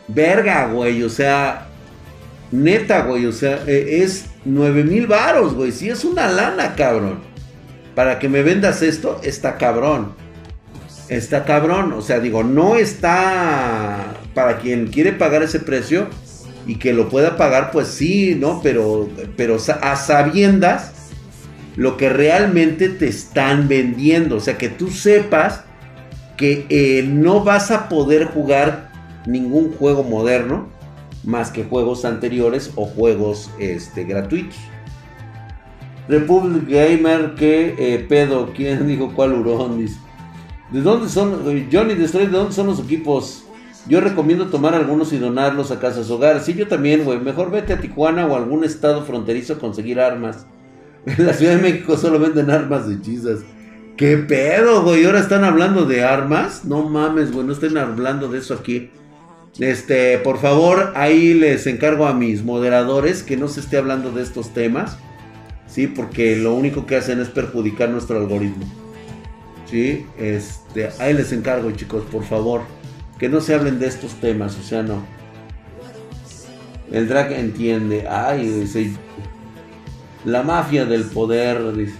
[0.06, 1.68] verga, güey, o sea,
[2.52, 7.20] neta, güey, o sea, e, es 9 mil varos, güey, si es una lana, cabrón.
[7.94, 10.12] Para que me vendas esto, está cabrón.
[11.08, 16.10] Está cabrón, o sea, digo, no está para quien quiere pagar ese precio
[16.68, 18.60] y que lo pueda pagar, pues sí, ¿no?
[18.62, 20.92] Pero, pero a sabiendas
[21.76, 24.36] lo que realmente te están vendiendo.
[24.36, 25.64] O sea, que tú sepas
[26.36, 28.92] que eh, no vas a poder jugar
[29.26, 30.68] ningún juego moderno
[31.24, 34.58] más que juegos anteriores o juegos este, gratuitos.
[36.06, 39.84] Republic Gamer, que eh, pedo, ¿quién dijo cuál hurón?
[40.70, 43.47] ¿De dónde son, Johnny Destroy, de dónde son los equipos?
[43.88, 46.40] Yo recomiendo tomar algunos y donarlos a casas hogar.
[46.42, 47.18] Sí, yo también, güey.
[47.18, 50.46] Mejor vete a Tijuana o algún estado fronterizo a conseguir armas.
[51.06, 53.40] En la Ciudad de México solo venden armas hechizas.
[53.96, 55.06] ¿Qué pedo, güey?
[55.06, 56.64] ¿Ahora están hablando de armas?
[56.64, 58.90] No mames, güey, no estén hablando de eso aquí.
[59.58, 64.22] Este, por favor, ahí les encargo a mis moderadores que no se esté hablando de
[64.22, 64.98] estos temas.
[65.66, 68.64] Sí, porque lo único que hacen es perjudicar nuestro algoritmo.
[69.66, 72.62] Sí, este, ahí les encargo, chicos, por favor.
[73.18, 75.04] Que no se hablen de estos temas, o sea, no.
[76.90, 78.06] El drag entiende.
[78.08, 78.92] Ay, dice,
[80.24, 81.94] la mafia del poder, dice.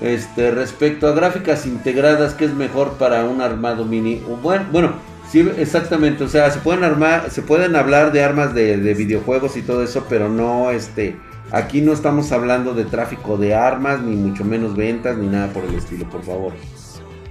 [0.00, 4.22] Este, respecto a gráficas integradas, ¿qué es mejor para un armado mini?
[4.42, 4.92] Bueno, bueno,
[5.30, 6.24] sí, exactamente.
[6.24, 10.04] O sea, se pueden armar, se pueden hablar de armas de, videojuegos y todo eso,
[10.08, 11.16] pero no, este,
[11.52, 15.64] aquí no estamos hablando de tráfico de armas, ni mucho menos ventas, ni nada por
[15.64, 16.52] el estilo, por favor.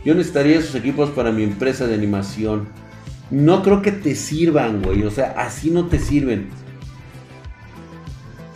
[0.05, 2.67] Yo necesitaría esos equipos para mi empresa de animación.
[3.31, 5.03] No creo que te sirvan, güey.
[5.03, 6.49] O sea, así no te sirven.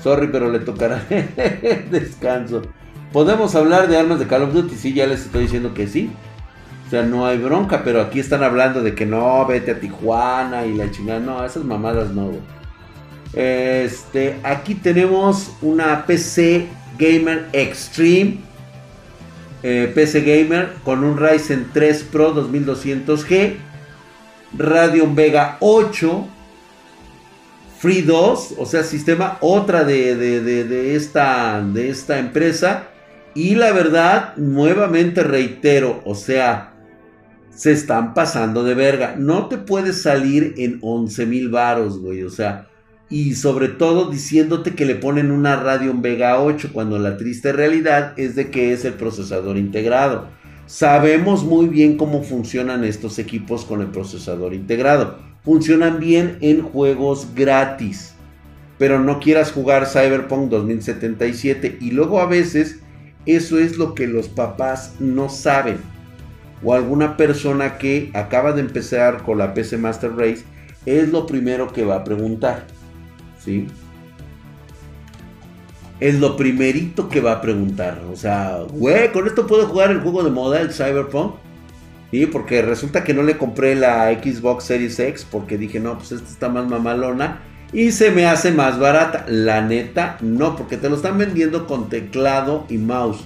[0.04, 1.04] Sorry, pero le tocará
[1.92, 2.62] descanso.
[3.14, 4.76] ¿Podemos hablar de armas de Call of Duty?
[4.76, 6.12] Sí, ya les estoy diciendo que sí.
[6.86, 10.66] O sea, no hay bronca, pero aquí están hablando de que no, vete a Tijuana
[10.66, 11.20] y la chingada.
[11.20, 12.32] No, esas mamadas no,
[13.34, 18.38] Este, aquí tenemos una PC Gamer Extreme.
[19.64, 23.56] Eh, PC Gamer con un Ryzen 3 Pro 2200G.
[24.58, 26.28] Radeon Vega 8
[27.78, 32.88] Free 2, o sea, sistema otra de, esta, de esta empresa.
[33.36, 36.74] Y la verdad, nuevamente reitero, o sea,
[37.52, 39.16] se están pasando de verga.
[39.16, 42.24] No te puedes salir en 11 mil varos, güey.
[42.24, 42.68] O sea,
[43.10, 48.14] y sobre todo diciéndote que le ponen una Radeon Vega 8 cuando la triste realidad
[48.18, 50.28] es de que es el procesador integrado.
[50.66, 57.30] Sabemos muy bien cómo funcionan estos equipos con el procesador integrado funcionan bien en juegos
[57.34, 58.14] gratis.
[58.78, 61.78] Pero no quieras jugar Cyberpunk 2077.
[61.80, 62.80] Y luego a veces
[63.26, 65.78] eso es lo que los papás no saben.
[66.62, 70.44] O alguna persona que acaba de empezar con la PC Master Race
[70.86, 72.68] es lo primero que va a preguntar.
[76.00, 78.02] Es lo primerito que va a preguntar.
[78.12, 81.36] O sea, güey, con esto puedo jugar el juego de moda, el Cyberpunk.
[82.12, 86.14] Sí, porque resulta que no le compré la Xbox Series X porque dije, no, pues
[86.14, 87.42] esta está más mamalona
[87.74, 89.26] y se me hace más barata.
[89.28, 93.26] La neta, no, porque te lo están vendiendo con teclado y mouse.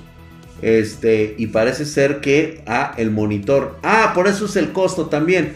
[0.61, 3.77] Este, y parece ser que, ah, el monitor.
[3.83, 5.53] Ah, por eso es el costo también.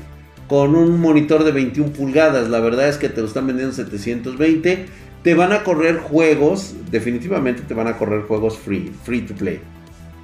[0.48, 4.86] Con un monitor de 21 pulgadas, la verdad es que te lo están vendiendo 720.
[5.24, 9.60] Te van a correr juegos, definitivamente te van a correr juegos free, free to play.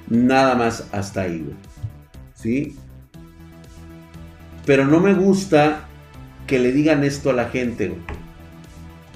[0.08, 1.44] Nada más hasta ahí,
[2.34, 2.76] ¿Sí?
[4.64, 5.88] pero no me gusta
[6.46, 7.94] que le digan esto a la gente.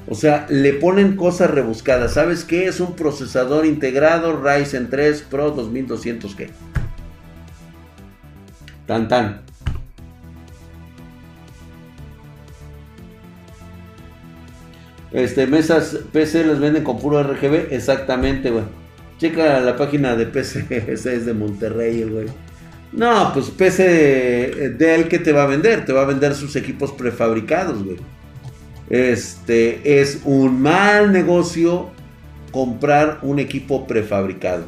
[0.09, 2.15] O sea, le ponen cosas rebuscadas.
[2.15, 2.67] ¿Sabes qué?
[2.67, 6.49] Es un procesador integrado Ryzen 3 Pro 2200G.
[8.87, 9.43] Tan tan.
[15.13, 17.73] Este, mesas PC las venden con puro RGB.
[17.73, 18.65] Exactamente, güey.
[19.19, 20.67] Checa la página de PC.
[20.93, 22.27] Es de Monterrey, güey.
[22.93, 25.85] No, pues PC Dell, ¿qué te va a vender?
[25.85, 27.99] Te va a vender sus equipos prefabricados, güey.
[28.89, 31.91] Este es un mal negocio
[32.53, 34.65] comprar un equipo prefabricado.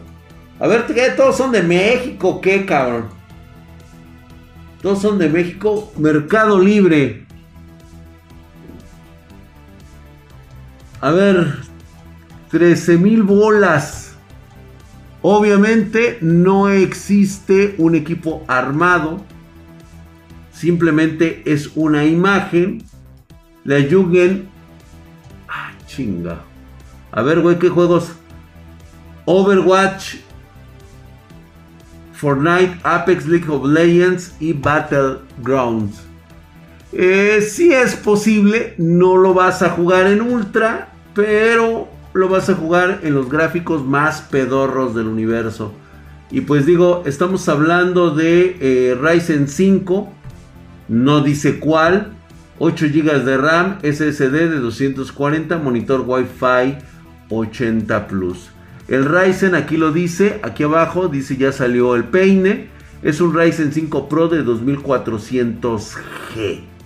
[0.59, 1.11] A ver, ¿qué?
[1.17, 3.07] Todos son de México, ¿qué cabrón?
[4.83, 5.93] Todos son de México.
[5.97, 7.27] Mercado Libre.
[11.01, 11.59] A ver,
[12.51, 14.17] 13 mil bolas.
[15.23, 19.25] Obviamente no existe un equipo armado.
[20.53, 22.83] Simplemente es una imagen
[23.65, 24.49] la Jugend.
[25.49, 26.41] Ah, chinga.
[27.13, 28.13] A ver, güey, ¿qué juegos?
[29.25, 30.17] Overwatch.
[32.13, 36.08] Fortnite, Apex League of Legends y Battlegrounds.
[36.93, 42.55] Eh, si es posible, no lo vas a jugar en Ultra, pero lo vas a
[42.55, 45.73] jugar en los gráficos más pedorros del universo.
[46.31, 50.13] Y pues digo, estamos hablando de eh, Ryzen 5,
[50.89, 52.13] no dice cuál,
[52.59, 56.79] 8 GB de RAM, SSD de 240, monitor Wi-Fi
[57.31, 58.51] 80 Plus.
[58.89, 62.69] El Ryzen aquí lo dice, aquí abajo dice ya salió el peine.
[63.03, 66.78] Es un Ryzen 5 Pro de 2400G.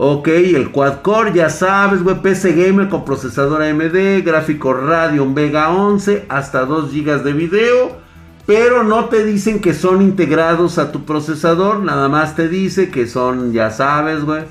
[0.00, 5.70] Ok, el quad core, ya sabes, güey, PC Gamer con procesador AMD, gráfico Radeon Vega
[5.72, 8.08] 11, hasta 2 GB de video
[8.48, 13.06] pero no te dicen que son integrados a tu procesador, nada más te dice que
[13.06, 14.44] son, ya sabes, güey,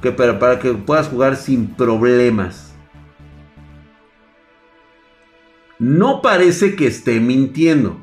[0.00, 2.72] que para, para que puedas jugar sin problemas.
[5.78, 7.98] No parece que esté mintiendo.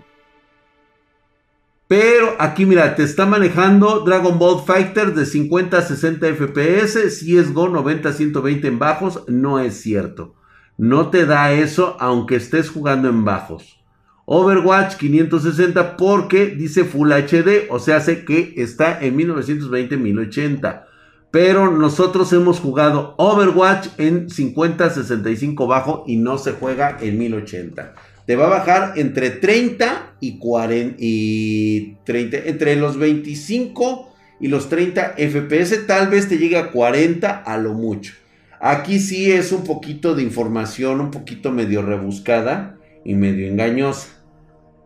[1.89, 7.67] Pero aquí mira, te está manejando Dragon Ball Fighter de 50 a 60 FPS, CSGO
[7.67, 10.35] 90 a 120 en bajos, no es cierto.
[10.77, 13.83] No te da eso aunque estés jugando en bajos.
[14.27, 20.83] Overwatch 560 porque dice Full HD, o sea, sé que está en 1920-1080.
[21.31, 27.95] Pero nosotros hemos jugado Overwatch en 50-65 bajo y no se juega en 1080.
[28.29, 34.69] Te va a bajar entre 30 y 40 y 30, entre los 25 y los
[34.69, 38.13] 30 FPS, tal vez te llegue a 40 a lo mucho.
[38.59, 44.09] Aquí sí es un poquito de información, un poquito medio rebuscada y medio engañosa.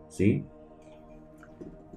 [0.08, 0.44] ¿sí?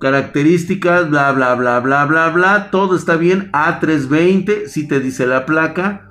[0.02, 2.72] Características, bla, bla, bla, bla, bla, bla.
[2.72, 3.54] Todo está bien.
[3.54, 6.07] A320, si te dice la placa.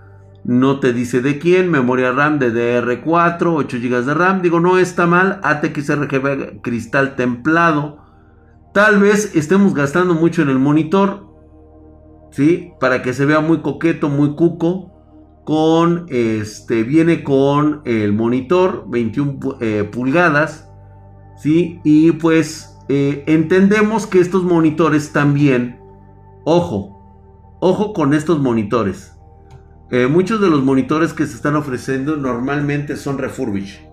[0.46, 1.70] No te dice de quién.
[1.70, 4.42] Memoria RAM de DR4, 8 GB de RAM.
[4.42, 5.40] Digo, no está mal.
[5.42, 7.98] ATX RGB cristal templado.
[8.72, 11.26] Tal vez estemos gastando mucho en el monitor.
[12.30, 12.72] ¿Sí?
[12.80, 14.92] Para que se vea muy coqueto, muy cuco.
[15.44, 20.66] Con este, viene con el monitor 21 eh, pulgadas
[21.36, 21.80] ¿sí?
[21.84, 25.80] Y pues eh, entendemos que estos monitores también,
[26.44, 29.15] ojo, ojo con estos monitores.
[29.90, 33.86] Eh, muchos de los monitores que se están ofreciendo normalmente son refurbish.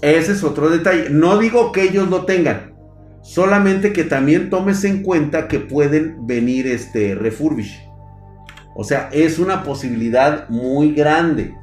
[0.00, 1.10] Ese es otro detalle.
[1.10, 2.74] No digo que ellos lo tengan.
[3.22, 7.86] Solamente que también tomes en cuenta que pueden venir este refurbish.
[8.74, 11.54] O sea, es una posibilidad muy grande.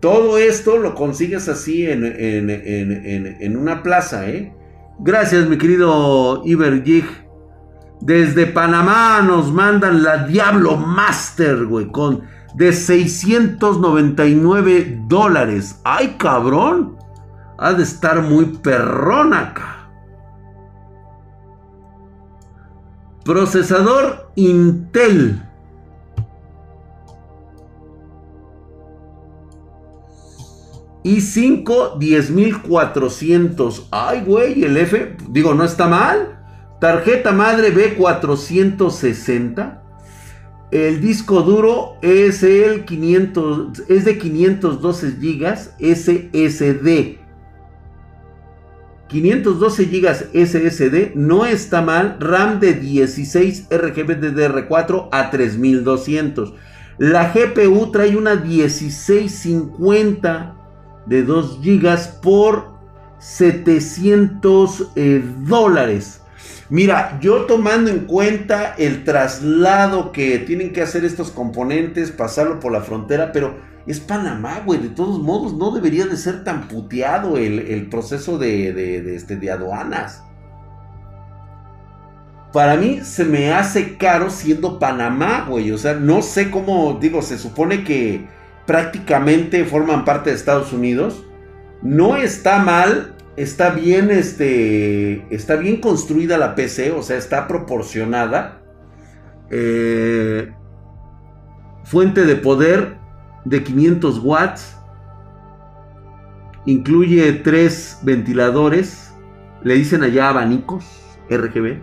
[0.00, 4.54] Todo esto lo consigues así en, una plaza, ¿eh?
[5.00, 7.04] Gracias, mi querido Iberjig.
[8.00, 12.22] Desde Panamá nos mandan la Diablo Master, güey, con
[12.54, 15.80] de 699 dólares.
[15.84, 16.96] ¡Ay, cabrón!
[17.58, 19.90] Ha de estar muy perrón acá.
[23.24, 25.42] Procesador Intel
[31.04, 33.88] i5 10400.
[33.90, 36.37] Ay, güey, el F, digo, no está mal.
[36.80, 39.80] Tarjeta madre B460.
[40.70, 47.16] El disco duro es el 500 es de 512 GB SSD.
[49.08, 52.18] 512 GB SSD no está mal.
[52.20, 56.52] RAM de 16 RGB DDR4 a 3200.
[56.98, 60.54] La GPU trae una 1650
[61.06, 62.76] de 2 gigas por
[63.18, 66.20] 700 eh, dólares.
[66.70, 72.72] Mira, yo tomando en cuenta el traslado que tienen que hacer estos componentes, pasarlo por
[72.72, 74.80] la frontera, pero es Panamá, güey.
[74.80, 79.50] De todos modos, no debería de ser tan puteado el, proceso de, de, este, de
[79.50, 80.22] aduanas.
[82.52, 85.70] Para mí se me hace caro siendo Panamá, güey.
[85.70, 88.26] O sea, no sé cómo, digo, se supone que
[88.66, 91.24] prácticamente forman parte de Estados Unidos.
[91.82, 98.60] No está mal está bien, este, está bien construida la PC, o sea, está proporcionada.
[99.50, 100.52] Eh,
[101.84, 102.98] fuente de poder
[103.44, 104.76] de 500 watts.
[106.66, 109.14] Incluye tres ventiladores.
[109.62, 110.84] Le dicen allá abanicos
[111.30, 111.80] RGB.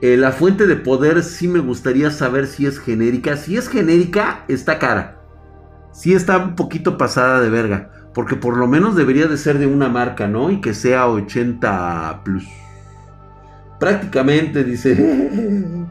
[0.00, 3.36] Eh, la fuente de poder sí me gustaría saber si es genérica.
[3.36, 5.22] Si es genérica, está cara.
[5.92, 7.90] Si está un poquito pasada de verga.
[8.14, 10.50] Porque por lo menos debería de ser de una marca, ¿no?
[10.50, 12.46] Y que sea 80 plus.
[13.80, 14.94] Prácticamente, dice.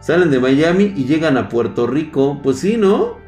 [0.00, 2.40] Salen de Miami y llegan a Puerto Rico.
[2.42, 3.18] Pues sí, ¿no?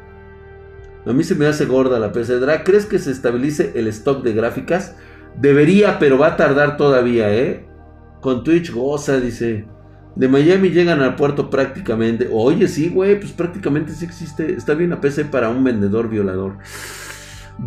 [1.05, 4.33] A mí se me hace gorda la PC ¿Crees que se estabilice el stock de
[4.33, 4.95] gráficas?
[5.39, 7.65] Debería, pero va a tardar todavía, ¿eh?
[8.21, 9.65] Con Twitch goza, dice.
[10.15, 12.29] De Miami llegan al puerto prácticamente.
[12.31, 14.53] Oye, sí, güey, pues prácticamente sí existe.
[14.53, 16.57] Está bien la PC para un vendedor violador.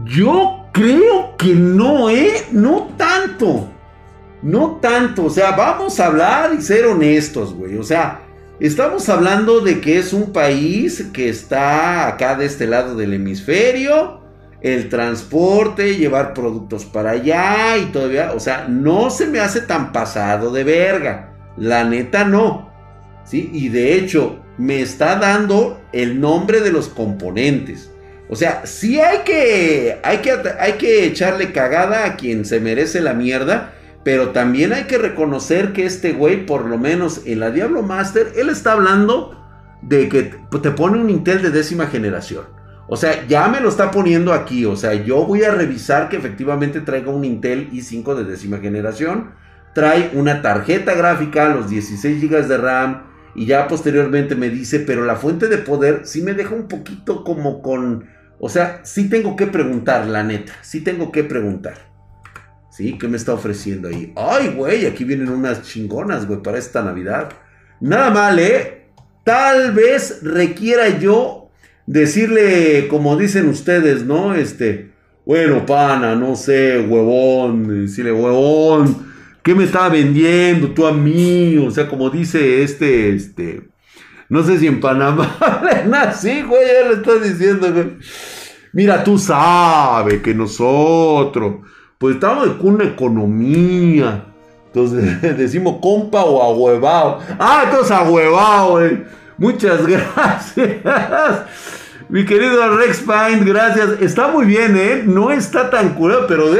[0.02, 2.32] Yo creo que no, ¿eh?
[2.50, 3.68] No tanto.
[4.42, 5.26] No tanto.
[5.26, 7.76] O sea, vamos a hablar y ser honestos, güey.
[7.76, 8.22] O sea,
[8.58, 14.20] estamos hablando de que es un país que está acá de este lado del hemisferio.
[14.60, 18.32] El transporte, llevar productos para allá y todavía.
[18.32, 21.34] O sea, no se me hace tan pasado de verga.
[21.56, 22.72] La neta no.
[23.24, 23.48] ¿Sí?
[23.52, 27.93] Y de hecho, me está dando el nombre de los componentes.
[28.28, 33.00] O sea, sí hay que, hay que, hay que echarle cagada a quien se merece
[33.00, 33.74] la mierda.
[34.04, 38.32] Pero también hay que reconocer que este güey, por lo menos en la Diablo Master,
[38.36, 39.40] él está hablando
[39.80, 42.44] de que te pone un Intel de décima generación.
[42.86, 44.66] O sea, ya me lo está poniendo aquí.
[44.66, 49.30] O sea, yo voy a revisar que efectivamente traiga un Intel i5 de décima generación.
[49.74, 53.02] Trae una tarjeta gráfica, los 16 GB de RAM.
[53.34, 57.24] Y ya posteriormente me dice, pero la fuente de poder sí me deja un poquito
[57.24, 58.06] como con
[58.38, 60.52] o sea, sí tengo que preguntar, la neta.
[60.62, 61.78] Sí tengo que preguntar.
[62.70, 62.98] ¿Sí?
[62.98, 64.12] ¿Qué me está ofreciendo ahí?
[64.16, 67.30] Ay, güey, aquí vienen unas chingonas, güey, para esta Navidad.
[67.80, 68.88] Nada mal, ¿eh?
[69.24, 71.50] Tal vez requiera yo
[71.86, 74.34] decirle, como dicen ustedes, ¿no?
[74.34, 74.90] Este,
[75.24, 79.13] bueno, pana, no sé, huevón, decirle, huevón,
[79.44, 81.58] ¿qué me está vendiendo tú a mí?
[81.58, 83.68] O sea, como dice este, este,
[84.28, 85.36] no sé si en Panamá
[86.08, 87.92] así, güey, ya lo estás diciendo, güey.
[88.72, 91.56] Mira, tú sabes que nosotros,
[91.98, 94.24] pues estamos con una economía.
[94.66, 97.20] Entonces decimos compa o ahuevado.
[97.38, 99.04] Ah, entonces ahuevado, güey.
[99.36, 100.78] Muchas gracias.
[102.08, 104.00] Mi querido Rex Pine, gracias.
[104.00, 105.02] Está muy bien, ¿eh?
[105.04, 106.50] No está tan curado, pero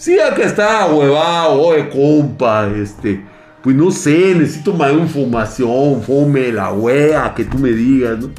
[0.00, 3.22] sí, acá está ahuevado, oye, compa, este
[3.62, 8.30] pues no sé, necesito más información, fume la wea, que tú me digas, ¿no?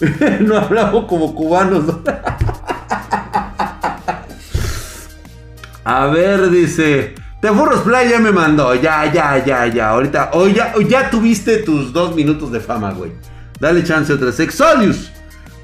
[0.40, 2.02] no hablamos como cubanos, ¿no?
[5.84, 7.14] A ver, dice.
[7.40, 8.74] Tefurros Play ya me mandó.
[8.74, 9.90] Ya, ya, ya, ya.
[9.90, 10.30] Ahorita.
[10.32, 13.12] Hoy ya, ya tuviste tus dos minutos de fama, güey.
[13.60, 14.30] Dale chance otra.
[14.30, 15.12] Exolius.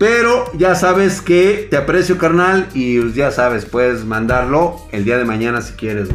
[0.01, 2.71] Pero ya sabes que te aprecio, carnal.
[2.73, 6.09] Y ya sabes, puedes mandarlo el día de mañana si quieres.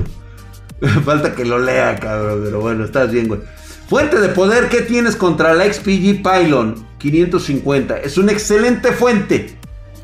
[1.05, 2.41] Falta que lo lea, cabrón.
[2.43, 3.41] Pero bueno, estás bien, güey.
[3.87, 7.99] Fuente de poder, ¿qué tienes contra la XPG Pylon 550?
[7.99, 9.55] Es una excelente fuente.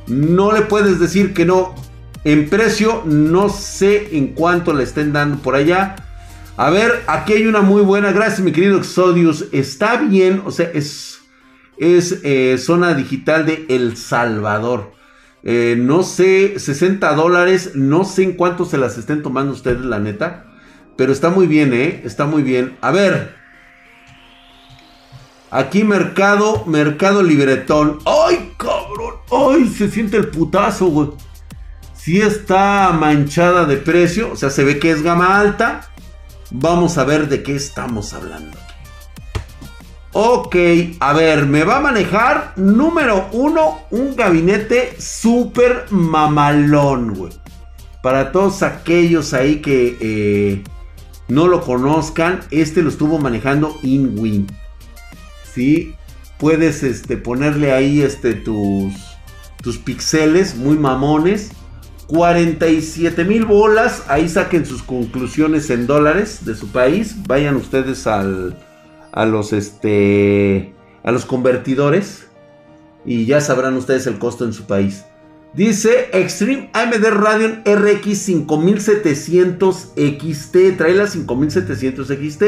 [0.05, 1.73] No le puedes decir que no.
[2.23, 5.95] En precio, no sé en cuánto le estén dando por allá.
[6.55, 8.11] A ver, aquí hay una muy buena.
[8.11, 9.45] Gracias, mi querido Exodius.
[9.51, 11.10] Está bien, o sea, es,
[11.81, 14.91] es eh, zona digital de El Salvador.
[15.43, 17.71] Eh, no sé, 60 dólares.
[17.73, 20.45] No sé en cuánto se las estén tomando ustedes, la neta.
[20.95, 22.03] Pero está muy bien, ¿eh?
[22.05, 22.77] Está muy bien.
[22.81, 23.35] A ver.
[25.49, 27.97] Aquí mercado, mercado libretón.
[28.05, 29.15] ¡Ay, cabrón!
[29.31, 31.09] ¡Ay, se siente el putazo, güey!
[31.95, 34.31] Sí está manchada de precio.
[34.31, 35.89] O sea, se ve que es gama alta.
[36.51, 38.55] Vamos a ver de qué estamos hablando.
[40.13, 40.57] Ok,
[40.99, 47.31] a ver, me va a manejar número uno, un gabinete súper mamalón, güey.
[48.03, 50.63] Para todos aquellos ahí que eh,
[51.29, 54.47] no lo conozcan, este lo estuvo manejando InWin.
[55.53, 55.95] ¿Sí?
[56.37, 58.93] Puedes este, ponerle ahí este, tus,
[59.63, 61.51] tus pixeles muy mamones.
[62.07, 64.03] 47 mil bolas.
[64.09, 67.15] Ahí saquen sus conclusiones en dólares de su país.
[67.27, 68.57] Vayan ustedes al,
[69.11, 72.27] a los este a los convertidores
[73.05, 75.05] y ya sabrán ustedes el costo en su país.
[75.53, 80.77] Dice Extreme AMD Radeon RX 5700 XT.
[80.77, 82.43] Trae la 5700 XT.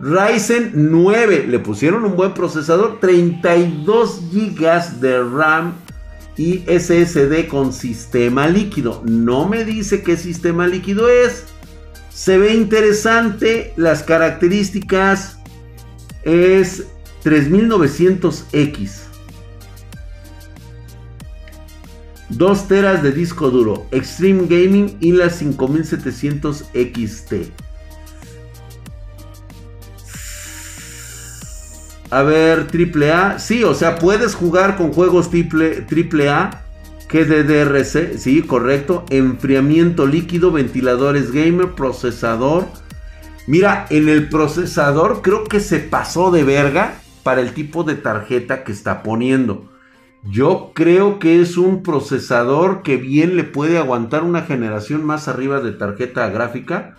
[0.00, 1.46] Ryzen 9.
[1.48, 3.00] Le pusieron un buen procesador.
[3.00, 5.74] 32 GB de RAM
[6.36, 9.02] y SSD con sistema líquido.
[9.06, 11.44] No me dice qué sistema líquido es.
[12.10, 13.72] Se ve interesante.
[13.76, 15.38] Las características
[16.24, 16.84] es
[17.24, 19.00] 3900X.
[22.30, 27.34] 2 teras de disco duro, Extreme Gaming y la 5700 XT.
[32.10, 33.38] A ver, AAA.
[33.40, 36.62] Sí, o sea, puedes jugar con juegos triple, AAA.
[37.10, 39.04] GDDRC, sí, correcto.
[39.10, 42.66] Enfriamiento líquido, ventiladores gamer, procesador.
[43.46, 48.64] Mira, en el procesador creo que se pasó de verga para el tipo de tarjeta
[48.64, 49.70] que está poniendo.
[50.22, 55.60] Yo creo que es un procesador que bien le puede aguantar una generación más arriba
[55.60, 56.96] de tarjeta gráfica.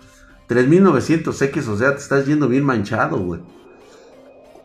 [0.48, 3.40] 3900X, o sea, te estás yendo bien manchado, güey.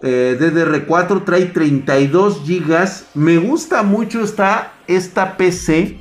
[0.04, 2.90] Eh, DDR4 trae 32 GB.
[3.16, 6.00] Me gusta mucho esta, esta PC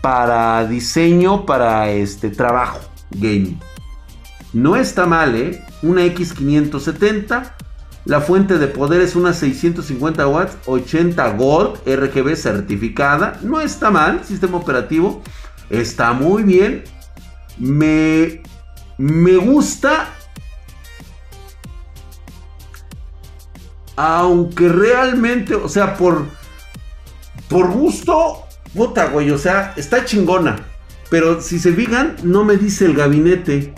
[0.00, 2.78] para diseño, para este trabajo
[3.10, 3.58] gaming.
[4.54, 5.62] No está mal, ¿eh?
[5.82, 7.52] Una X570
[8.04, 13.38] la fuente de poder es una 650 watts, 80 Gold, RGB certificada.
[13.42, 15.22] No está mal, sistema operativo.
[15.70, 16.84] Está muy bien.
[17.58, 18.42] Me,
[18.98, 20.10] me gusta.
[23.96, 26.26] Aunque realmente, o sea, por,
[27.48, 28.44] por gusto,
[28.74, 30.56] puta, güey, o sea, está chingona.
[31.08, 33.72] Pero si se fijan, no me dice el gabinete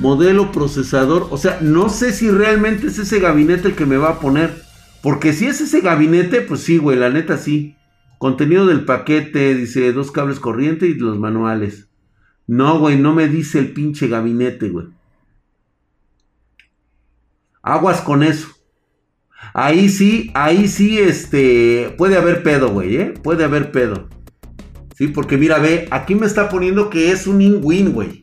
[0.00, 1.28] modelo, procesador.
[1.30, 4.62] O sea, no sé si realmente es ese gabinete el que me va a poner.
[5.02, 7.76] Porque si es ese gabinete, pues sí, güey, la neta sí.
[8.18, 11.88] Contenido del paquete, dice dos cables corriente y los manuales.
[12.46, 14.88] No, güey, no me dice el pinche gabinete, güey.
[17.62, 18.48] Aguas con eso.
[19.54, 23.14] Ahí sí, ahí sí, este, puede haber pedo, güey, ¿eh?
[23.22, 24.08] Puede haber pedo.
[24.96, 28.22] Sí, porque mira, ve, aquí me está poniendo que es un in-win, güey.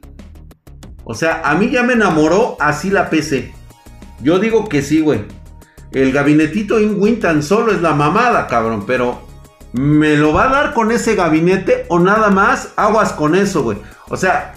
[1.09, 3.53] O sea, a mí ya me enamoró así la PC.
[4.21, 5.21] Yo digo que sí, güey.
[5.93, 8.83] El gabinetito InWin tan solo es la mamada, cabrón.
[8.85, 9.21] Pero,
[9.71, 12.73] ¿me lo va a dar con ese gabinete o nada más?
[12.75, 13.77] Aguas con eso, güey.
[14.09, 14.53] O sea,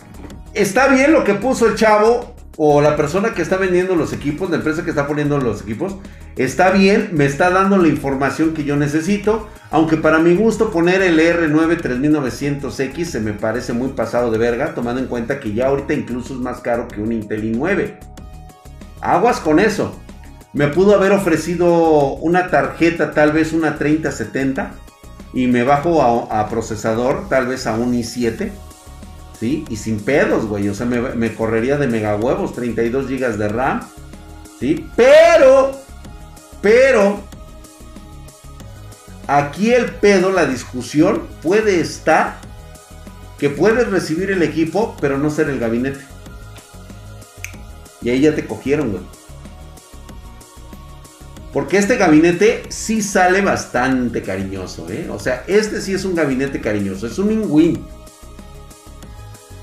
[0.52, 4.50] está bien lo que puso el chavo o la persona que está vendiendo los equipos,
[4.50, 5.96] la empresa que está poniendo los equipos,
[6.36, 11.00] está bien, me está dando la información que yo necesito, aunque para mi gusto poner
[11.00, 15.68] el R9 3900X se me parece muy pasado de verga, tomando en cuenta que ya
[15.68, 17.98] ahorita incluso es más caro que un Intel i9.
[19.00, 19.98] Aguas con eso.
[20.52, 24.72] Me pudo haber ofrecido una tarjeta, tal vez una 3070,
[25.32, 28.50] y me bajo a, a procesador, tal vez a un i7
[29.40, 29.64] ¿sí?
[29.70, 30.68] Y sin pedos, güey.
[30.68, 33.80] O sea, me, correría de mega huevos, 32 GB de RAM,
[34.60, 34.86] ¿sí?
[34.94, 35.72] Pero,
[36.60, 37.22] pero,
[39.26, 42.38] aquí el pedo, la discusión puede estar
[43.38, 46.00] que puedes recibir el equipo, pero no ser el gabinete.
[48.02, 49.02] Y ahí ya te cogieron, güey.
[51.52, 55.08] Porque este gabinete sí sale bastante cariñoso, ¿eh?
[55.10, 57.06] O sea, este sí es un gabinete cariñoso.
[57.06, 57.32] Es un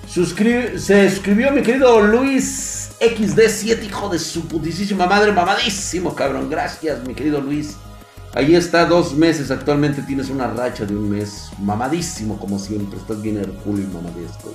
[0.08, 6.50] se escribió mi querido Luis XD7, hijo de su putísima madre, mamadísimo, cabrón.
[6.50, 7.76] Gracias, mi querido Luis.
[8.34, 9.52] Ahí está, dos meses.
[9.52, 11.50] Actualmente tienes una racha de un mes.
[11.60, 12.98] Mamadísimo, como siempre.
[12.98, 14.54] Estás bien Herculio y mamadesco.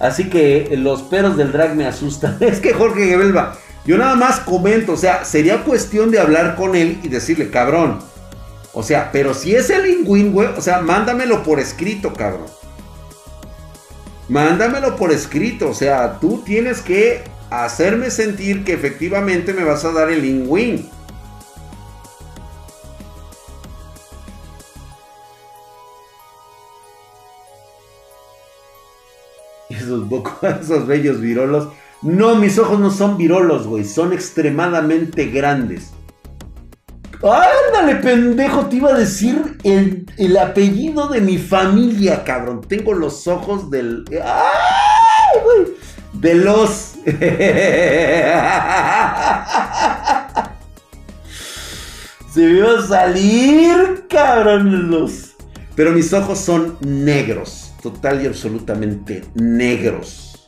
[0.00, 2.36] Así que los peros del drag me asustan.
[2.40, 3.56] Es que Jorge Gebelba,
[3.86, 4.92] yo nada más comento.
[4.92, 8.00] O sea, sería cuestión de hablar con él y decirle, cabrón.
[8.72, 10.48] O sea, pero si es el lingüín, güey.
[10.48, 12.63] O sea, mándamelo por escrito, cabrón
[14.28, 15.70] mándamelo por escrito.
[15.70, 20.88] O sea, tú tienes que hacerme sentir que efectivamente me vas a dar el in-win.
[29.70, 30.06] Esos,
[30.60, 31.68] esos bellos virolos.
[32.02, 33.84] No, mis ojos no son virolos, güey.
[33.84, 35.92] Son extremadamente grandes.
[37.24, 42.60] Ándale, pendejo, te iba a decir el, apellido de mi familia, cabrón.
[42.68, 44.04] Tengo los ojos del.
[44.22, 45.40] ¡Ay,
[46.12, 46.70] De los.
[52.30, 55.34] Se me iba a salir, cabrón, los.
[55.74, 60.46] Pero mis ojos son negros, total y absolutamente negros.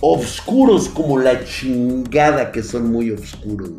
[0.00, 3.72] Obscuros como la chingada que son muy oscuros.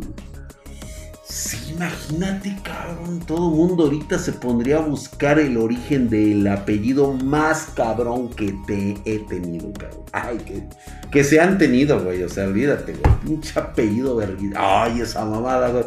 [1.30, 3.20] Sí, imagínate, cabrón.
[3.20, 8.98] Todo mundo ahorita se pondría a buscar el origen del apellido más cabrón que te
[9.06, 10.06] he tenido, cabrón.
[10.12, 10.64] Ay, que,
[11.12, 12.24] que se han tenido, güey.
[12.24, 13.16] O sea, olvídate, güey.
[13.24, 14.58] Pinche apellido verguida.
[14.58, 15.86] Ay, esa mamada, güey.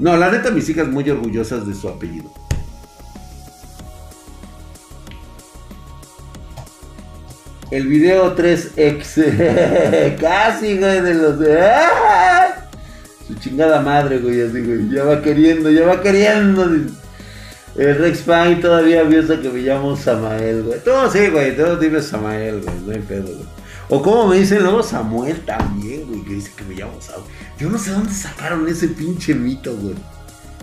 [0.00, 2.32] No, la neta, mis hijas muy orgullosas de su apellido.
[7.70, 10.16] El video 3X.
[10.20, 11.38] Casi, güey, de los.
[13.26, 14.90] Su chingada madre, güey, así, güey.
[14.90, 16.64] Ya va queriendo, ya va queriendo.
[17.76, 20.80] El Rex Pine todavía piensa que me llamo Samael, güey.
[20.84, 22.76] Todo sí, güey, todos dime Samael, güey.
[22.86, 23.54] No hay pedo, güey.
[23.88, 27.30] O como me dicen luego Samuel también, güey, que dice que me llamo Samuel.
[27.58, 29.94] Yo no sé dónde sacaron ese pinche mito, güey.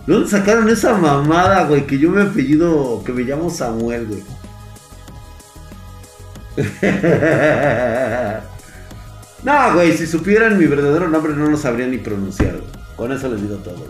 [0.07, 1.85] ¿De dónde sacaron esa mamada, güey?
[1.85, 4.23] Que yo me apellido, que me llamo Samuel, güey.
[9.43, 12.69] no, güey, si supieran mi verdadero nombre no lo sabrían ni pronunciar, güey.
[12.95, 13.89] Con eso les digo todo, güey.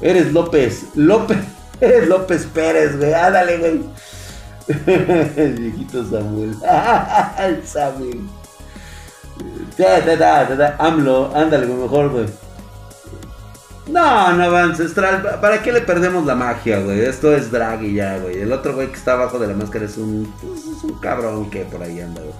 [0.00, 1.38] Eres López, López,
[1.80, 3.14] eres López Pérez, güey.
[3.14, 3.80] Ándale, güey.
[5.36, 6.56] El viejito Samuel.
[7.38, 8.20] El Samuel.
[9.76, 12.26] Da, da, da, da, AMLO, ándale, güey, mejor, güey.
[13.86, 15.38] No, no ancestral.
[15.40, 17.00] ¿Para qué le perdemos la magia, güey?
[17.00, 18.40] Esto es drag y ya, güey.
[18.42, 21.48] El otro güey que está abajo de la máscara es un, pues, es un cabrón
[21.48, 22.34] que por ahí anda, güey.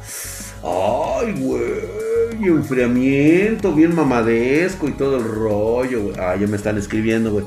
[0.62, 1.98] Ay, güey.
[2.40, 6.16] Enfriamiento, bien mamadesco y todo el rollo, güey.
[6.18, 7.44] Ah, ya me están escribiendo, güey.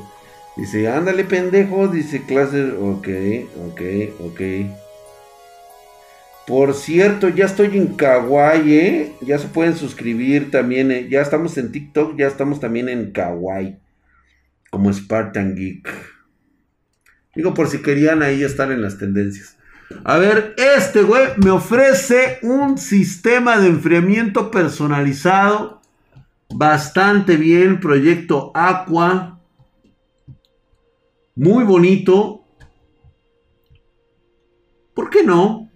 [0.58, 1.88] Dice, ándale, pendejo.
[1.88, 2.72] Dice, clase.
[2.72, 3.08] Ok,
[3.68, 3.82] ok,
[4.20, 4.42] ok.
[6.48, 9.14] Por cierto, ya estoy en Kawaii, ¿eh?
[9.22, 10.92] Ya se pueden suscribir también.
[10.92, 11.08] ¿eh?
[11.10, 13.78] Ya estamos en TikTok, ya estamos también en Kawaii
[14.72, 15.88] como Spartan Geek.
[17.36, 19.58] Digo, por si querían ahí estar en las tendencias.
[20.04, 25.82] A ver, este güey me ofrece un sistema de enfriamiento personalizado.
[26.54, 27.80] Bastante bien.
[27.80, 29.40] Proyecto Aqua.
[31.36, 32.44] Muy bonito.
[34.94, 35.70] ¿Por qué no?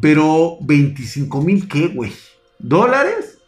[0.00, 2.12] Pero 25 mil qué, güey.
[2.58, 3.39] ¿Dólares?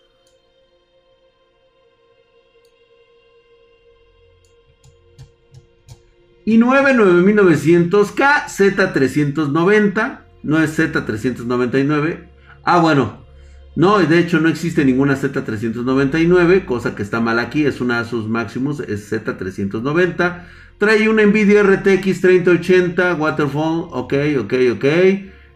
[6.44, 10.20] Y 99900K Z390.
[10.42, 12.26] No es Z399.
[12.64, 13.22] Ah, bueno.
[13.74, 18.28] No, de hecho no existe ninguna Z399, cosa que está mal aquí, es una Asus
[18.28, 20.44] Maximus, es Z390.
[20.76, 24.84] Trae una Nvidia RTX 3080 Waterfall, ok, ok, ok.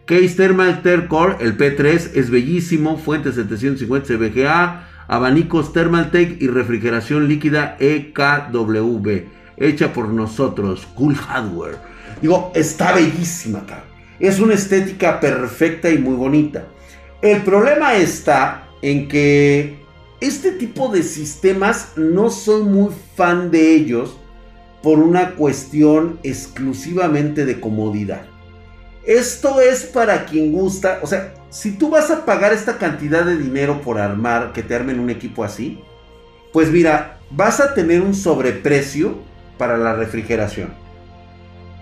[0.07, 7.77] Case Thermal Core, el P3 es bellísimo, fuente 750 CBGA, abanicos Thermaltake y refrigeración líquida
[7.79, 11.77] EKW hecha por nosotros, Cool Hardware.
[12.21, 13.83] Digo, está bellísima, acá.
[14.19, 16.67] Es una estética perfecta y muy bonita.
[17.21, 19.79] El problema está en que
[20.21, 24.17] este tipo de sistemas no soy muy fan de ellos
[24.81, 28.25] por una cuestión exclusivamente de comodidad.
[29.05, 33.37] Esto es para quien gusta, o sea, si tú vas a pagar esta cantidad de
[33.37, 35.79] dinero por armar, que te armen un equipo así,
[36.51, 39.17] pues mira, vas a tener un sobreprecio
[39.57, 40.69] para la refrigeración.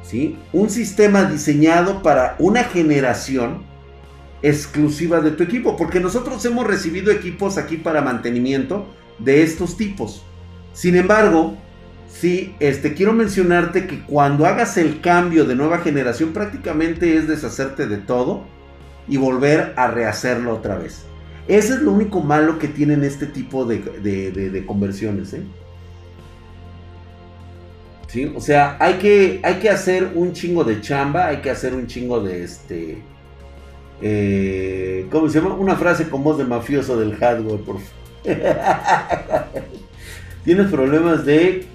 [0.03, 0.37] ¿Sí?
[0.53, 3.63] Un sistema diseñado para una generación
[4.41, 8.85] exclusiva de tu equipo, porque nosotros hemos recibido equipos aquí para mantenimiento
[9.17, 10.23] de estos tipos.
[10.73, 11.57] Sin embargo,
[12.07, 17.87] sí, este, quiero mencionarte que cuando hagas el cambio de nueva generación, prácticamente es deshacerte
[17.87, 18.43] de todo
[19.07, 21.05] y volver a rehacerlo otra vez.
[21.47, 25.33] Ese es lo único malo que tienen este tipo de, conversiones.
[25.33, 25.43] ¿eh?
[28.35, 31.87] O sea, hay que, hay que hacer un chingo de chamba, hay que hacer un
[31.87, 33.01] chingo de este...
[34.01, 35.55] Eh, ¿Cómo se llama?
[35.55, 37.77] Una frase con voz de mafioso del hardware, por
[40.45, 41.65] Tienes problemas de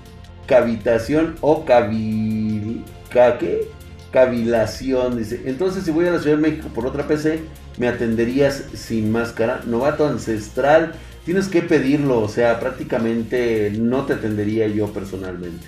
[0.47, 2.85] cavitación o cabil...
[3.11, 3.69] ¿Qué?
[4.11, 5.43] Cavilación, dice.
[5.45, 7.41] Entonces, si voy a la Ciudad de México por otra PC,
[7.77, 9.61] me atenderías sin máscara.
[9.67, 15.67] Novato ancestral, tienes que pedirlo, o sea, prácticamente no te atendería yo personalmente.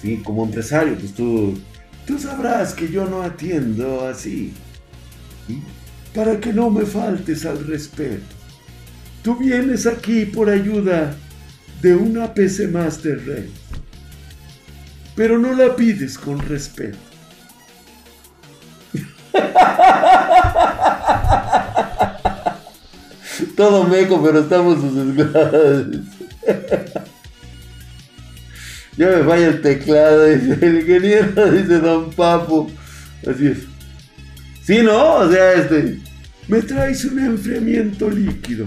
[0.00, 0.22] ¿Sí?
[0.24, 1.58] Como empresario, pues tú,
[2.06, 4.52] tú sabrás que yo no atiendo así.
[6.14, 8.34] Para que no me faltes al respeto.
[9.22, 11.14] Tú vienes aquí por ayuda
[11.82, 13.50] de una PC Master Race.
[15.14, 16.98] Pero no la pides con respeto.
[23.56, 24.94] Todo meco, pero estamos sus
[28.96, 32.70] Ya me falla el teclado, dice el ingeniero, dice Don Papo.
[33.26, 33.58] Así es.
[34.62, 35.16] Sí, ¿no?
[35.16, 35.98] O sea, este.
[36.48, 38.66] Me traes un enfriamiento líquido.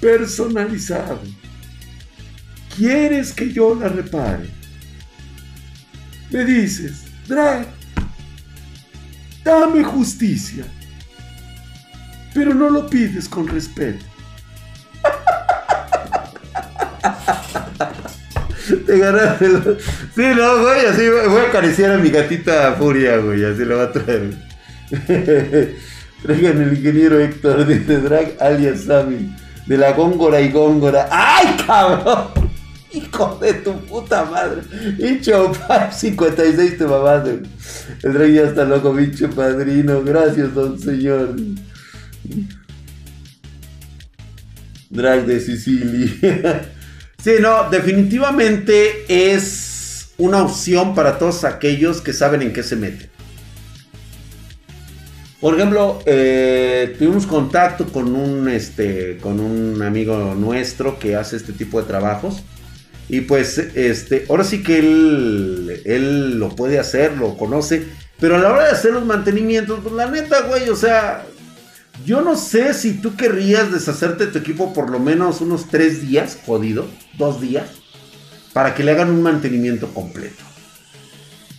[0.00, 1.20] Personalizado.
[2.76, 4.48] ¿Quieres que yo la repare?
[6.30, 7.66] Me dices, Drag,
[9.44, 10.64] dame justicia.
[12.34, 14.04] Pero no lo pides con respeto.
[18.86, 19.46] Te ganaste.
[20.14, 23.84] Sí, no, güey, así voy a acariciar a mi gatita Furia, güey, así lo va
[23.84, 24.34] a traer.
[26.22, 29.34] Traigan el ingeniero Héctor, dice Drag alias Sammy,
[29.66, 31.08] de la Góngora y Góngora.
[31.10, 32.28] ¡Ay, cabrón!
[32.92, 34.62] Hijo de tu puta madre.
[34.98, 35.52] Hincho
[35.92, 37.42] 56 te mamaste.
[38.02, 40.02] El Drag ya está loco, bicho padrino.
[40.02, 41.36] Gracias, don señor.
[44.88, 46.72] Drag de Sicilia.
[47.26, 53.10] Sí, no, definitivamente es una opción para todos aquellos que saben en qué se meten.
[55.40, 61.52] Por ejemplo, eh, tuvimos contacto con un, este, con un amigo nuestro que hace este
[61.52, 62.44] tipo de trabajos.
[63.08, 67.86] Y pues, este, ahora sí que él, él lo puede hacer, lo conoce.
[68.20, 71.26] Pero a la hora de hacer los mantenimientos, pues la neta, güey, o sea,
[72.04, 76.02] yo no sé si tú querrías deshacerte de tu equipo por lo menos unos tres
[76.02, 76.86] días, jodido,
[77.16, 77.68] dos días,
[78.52, 80.42] para que le hagan un mantenimiento completo.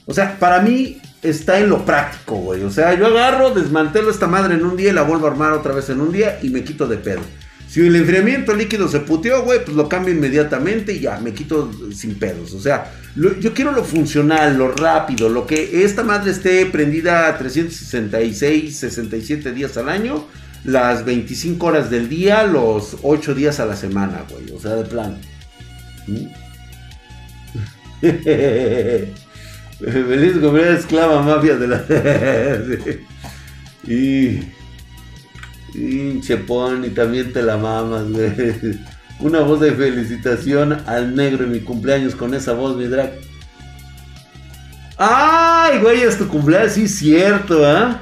[0.05, 2.63] O sea, para mí está en lo práctico, güey.
[2.63, 5.53] O sea, yo agarro, desmantelo esta madre en un día y la vuelvo a armar
[5.53, 7.21] otra vez en un día y me quito de pedo.
[7.77, 11.71] Si el enfriamiento líquido se puteó, güey, pues lo cambio inmediatamente y ya, me quito
[11.93, 12.55] sin pedos.
[12.55, 18.77] O sea, yo quiero lo funcional, lo rápido, lo que esta madre esté prendida 366,
[18.77, 20.25] 67 días al año,
[20.63, 24.49] las 25 horas del día, los 8 días a la semana, güey.
[24.55, 25.21] O sea, de plan.
[26.07, 26.25] ¿Mm?
[29.85, 31.85] Feliz cumpleaños, esclava mafia de la.
[33.87, 34.56] y.
[35.77, 38.07] Pinche y también te la mamas,
[39.19, 43.13] Una voz de felicitación al negro en mi cumpleaños con esa voz, mi drag.
[44.97, 46.01] ¡Ay, güey!
[46.01, 48.01] Es tu cumpleaños, sí, cierto, ¿ah?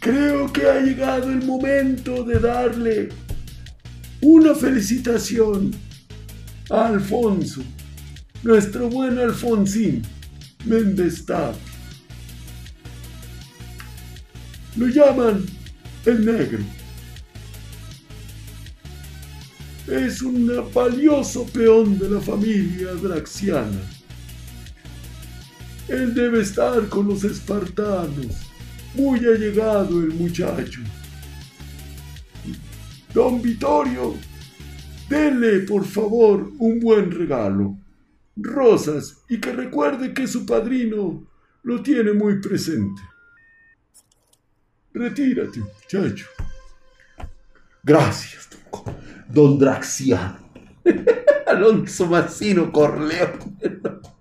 [0.00, 3.10] Creo que ha llegado el momento de darle
[4.22, 5.72] una felicitación
[6.70, 7.60] a Alfonso,
[8.42, 10.00] nuestro buen Alfonsín
[10.64, 11.26] Méndez
[14.76, 15.44] Lo llaman
[16.06, 16.60] el negro.
[19.86, 23.80] Es un valioso peón de la familia draxiana.
[25.88, 28.48] Él debe estar con los espartanos.
[28.94, 30.80] Muy allegado el muchacho.
[33.12, 34.14] Don Vittorio,
[35.08, 37.76] denle por favor un buen regalo.
[38.36, 41.26] Rosas y que recuerde que su padrino
[41.62, 43.02] lo tiene muy presente.
[44.94, 46.26] Retírate, muchacho.
[47.82, 48.48] Gracias,
[49.28, 50.38] don Draxiano.
[51.46, 53.38] Alonso Massino Corleone.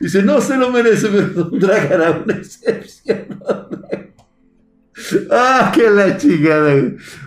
[0.00, 3.42] Dice, no se lo merece, pero don Drag hará una excepción.
[5.30, 6.74] ah, qué la chingada.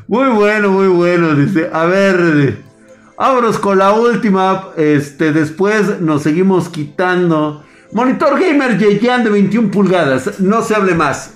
[0.07, 1.35] Muy bueno, muy bueno.
[1.35, 2.57] Dice, a ver,
[3.15, 4.69] vámonos con la última.
[4.75, 7.63] Este, después nos seguimos quitando
[7.93, 10.39] Monitor gamer Yeyan de 21 pulgadas.
[10.39, 11.35] No se hable más.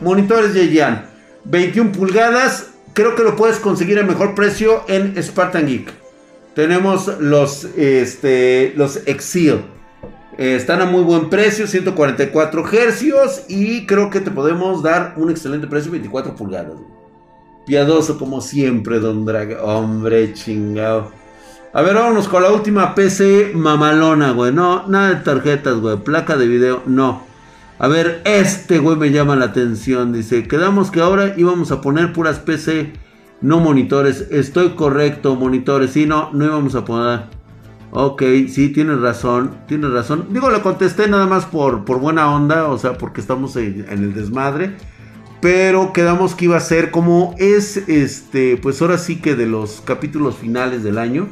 [0.00, 1.06] Monitores Yeyan.
[1.44, 2.70] 21 pulgadas.
[2.94, 5.92] Creo que lo puedes conseguir a mejor precio en Spartan Geek.
[6.54, 9.60] Tenemos los, este, los Exil.
[10.38, 13.42] Eh, están a muy buen precio, 144 hercios.
[13.46, 16.78] Y creo que te podemos dar un excelente precio, 24 pulgadas.
[17.66, 19.58] Piadoso como siempre, Don Drag.
[19.62, 21.17] Hombre, chingado.
[21.78, 24.52] A ver, vámonos con la última PC mamalona, güey.
[24.52, 25.96] No, nada de tarjetas, güey.
[25.98, 27.22] Placa de video, no.
[27.78, 30.12] A ver, este, güey, me llama la atención.
[30.12, 32.94] Dice, quedamos que ahora íbamos a poner puras PC,
[33.42, 34.26] no monitores.
[34.32, 35.92] Estoy correcto, monitores.
[35.92, 37.26] Sí, no, no íbamos a poner.
[37.92, 40.26] Ok, sí, tienes razón, tienes razón.
[40.30, 44.02] Digo, le contesté nada más por, por buena onda, o sea, porque estamos en, en
[44.02, 44.74] el desmadre.
[45.40, 49.80] Pero quedamos que iba a ser como es, este, pues ahora sí que de los
[49.80, 51.28] capítulos finales del año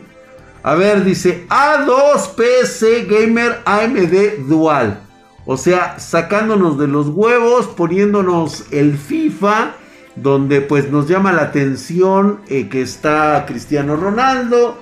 [0.67, 4.99] a ver, dice A2 PC Gamer AMD Dual.
[5.45, 9.77] O sea, sacándonos de los huevos, poniéndonos el FIFA,
[10.17, 14.77] donde pues nos llama la atención eh, que está Cristiano Ronaldo.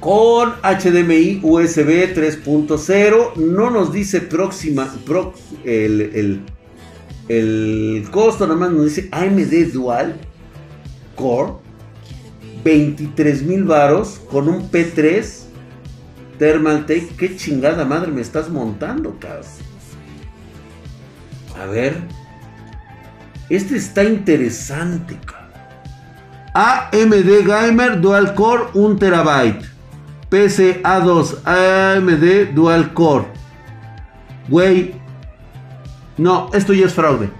[0.00, 3.36] Con HDMI USB 3.0.
[3.36, 4.92] No nos dice próxima
[5.62, 6.42] el, el,
[7.28, 10.16] el costo, nada más nos dice AMD Dual
[11.14, 11.65] Core
[12.66, 15.44] 23 mil varos con un P3
[16.36, 17.14] Thermaltake.
[17.16, 19.44] ¿Qué chingada madre me estás montando, cabrón?
[21.62, 21.96] A ver.
[23.48, 25.46] Este está interesante, cabrón.
[26.54, 29.64] AMD Gamer Dual Core 1 terabyte.
[30.28, 33.26] PC A2 AMD Dual Core.
[34.48, 34.96] Güey.
[36.18, 37.30] No, esto ya es fraude.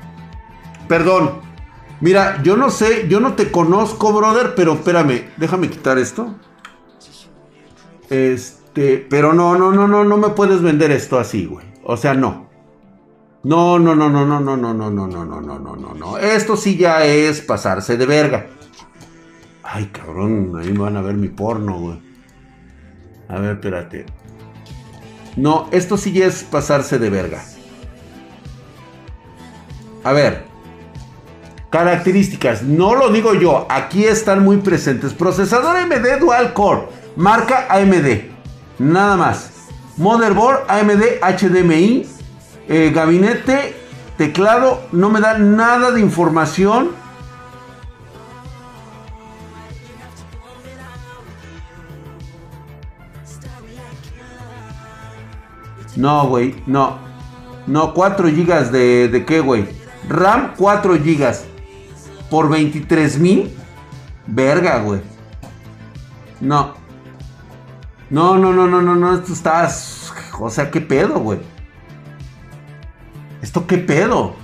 [0.87, 1.46] Perdón.
[2.01, 6.35] Mira, yo no sé, yo no te conozco, brother, pero espérame, déjame quitar esto.
[8.11, 11.67] Este, pero no, no, no, no, no me puedes vender esto así, güey.
[11.85, 12.47] O sea, no.
[13.43, 16.19] No, no, no, no, no, no, no, no, no, no, no, no, no, no, no.
[16.19, 18.47] Esto sí ya es pasarse de verga.
[19.63, 22.03] Ay, cabrón, ahí me van a ver mi porno, güey.
[23.29, 24.07] A ver, espérate.
[25.37, 27.43] No, esto sí ya es pasarse de verga.
[30.05, 30.56] A ver.
[31.77, 35.13] Características, no lo digo yo, aquí están muy presentes.
[35.13, 38.31] Procesador AMD Dual Core, marca AMD,
[38.79, 39.51] nada más.
[39.99, 42.07] Motherboard AMD HDMI,
[42.69, 43.77] eh, gabinete,
[44.17, 46.93] teclado, no me da nada de información.
[55.95, 56.97] No, güey, no.
[57.67, 59.69] No, 4 GB de, de qué, güey.
[60.09, 61.56] RAM 4 GB
[62.31, 63.55] por 23 mil.
[64.27, 65.01] Verga, güey.
[66.41, 66.75] No.
[68.11, 69.15] No, no, no, no, no, no.
[69.15, 69.69] Esto está.
[70.39, 71.41] O sea, ¿qué pedo, güey?
[73.43, 74.35] ¿Esto qué pedo?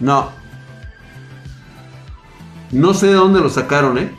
[0.00, 0.30] No.
[2.72, 4.10] No sé de dónde lo sacaron, ¿eh?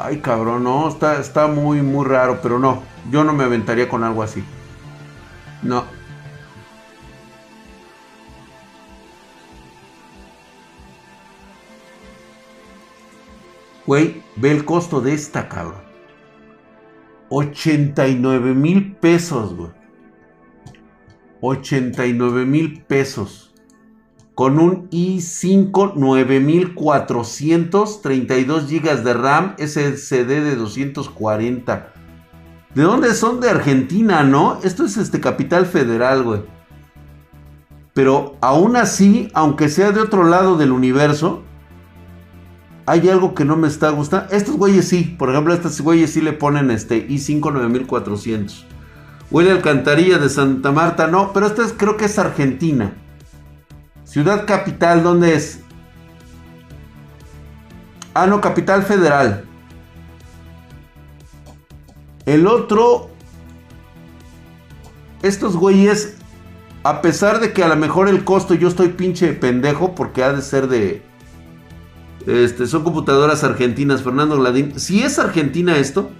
[0.00, 4.04] Ay, cabrón, no, está, está muy, muy raro, pero no, yo no me aventaría con
[4.04, 4.44] algo así.
[5.62, 5.84] No.
[13.86, 15.80] Güey, ve el costo de esta, cabrón.
[17.30, 19.70] 89 mil pesos, güey.
[21.40, 23.54] 89 mil pesos
[24.34, 31.94] con un i5 9400, 32 GB de RAM, SSD de 240.
[32.78, 33.40] ¿De dónde son?
[33.40, 34.60] De Argentina, ¿no?
[34.62, 36.42] Esto es este Capital Federal, güey.
[37.92, 41.42] Pero aún así, aunque sea de otro lado del universo,
[42.86, 44.32] hay algo que no me está gustando.
[44.32, 48.64] Estos güeyes sí, por ejemplo, estos güeyes sí le ponen este i5 9400.
[49.32, 52.92] Huele Alcantarilla de Santa Marta, no, pero esta creo que es Argentina.
[54.04, 55.62] Ciudad capital, ¿dónde es?
[58.14, 59.47] Ah, no, capital federal.
[62.28, 63.08] El otro,
[65.22, 66.18] estos güeyes,
[66.82, 70.34] a pesar de que a lo mejor el costo yo estoy pinche pendejo porque ha
[70.34, 71.00] de ser de...
[72.26, 74.78] Este, son computadoras argentinas, Fernando Gladín.
[74.78, 76.10] Si es Argentina esto.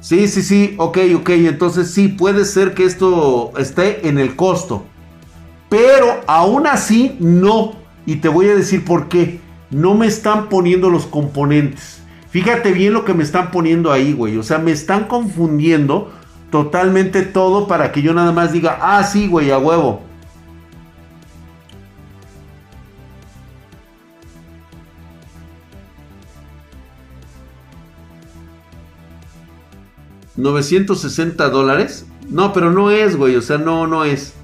[0.00, 1.28] Sí, sí, sí, ok, ok.
[1.30, 4.82] Entonces sí, puede ser que esto esté en el costo.
[5.68, 7.76] Pero aún así no.
[8.06, 9.38] Y te voy a decir por qué.
[9.70, 11.99] No me están poniendo los componentes.
[12.30, 14.36] Fíjate bien lo que me están poniendo ahí, güey.
[14.36, 16.12] O sea, me están confundiendo
[16.50, 20.02] totalmente todo para que yo nada más diga, ah, sí, güey, a huevo.
[30.36, 32.06] ¿960 dólares?
[32.28, 33.36] No, pero no es, güey.
[33.36, 34.34] O sea, no, no es.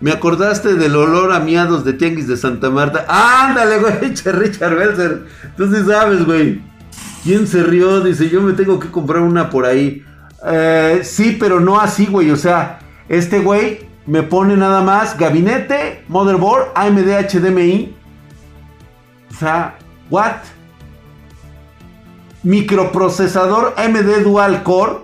[0.00, 3.04] Me acordaste del olor a miados de Tianguis de Santa Marta.
[3.08, 4.14] ¡Ándale, güey!
[4.24, 5.26] Richard Belzer.
[5.56, 6.60] Tú sí sabes, güey.
[7.24, 8.00] ¿Quién se rió?
[8.00, 10.04] Dice, yo me tengo que comprar una por ahí.
[10.46, 12.30] Eh, sí, pero no así, güey.
[12.30, 12.78] O sea,
[13.08, 17.94] este güey me pone nada más gabinete, motherboard, AMD HDMI.
[19.30, 19.76] O sea,
[20.10, 20.36] ¿what?
[22.44, 24.98] Microprocesador AMD Dual Core.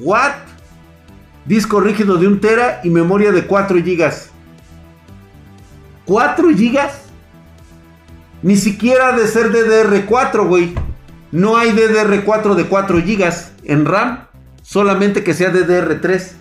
[0.00, 0.45] ¿What?
[1.46, 4.12] Disco rígido de 1 tera y memoria de 4 GB.
[6.06, 6.90] ¿4 GB?
[8.42, 10.74] Ni siquiera de ser DDR4, güey.
[11.32, 13.32] No hay DDR4 de 4 GB
[13.64, 14.26] en RAM.
[14.62, 16.32] Solamente que sea DDR3.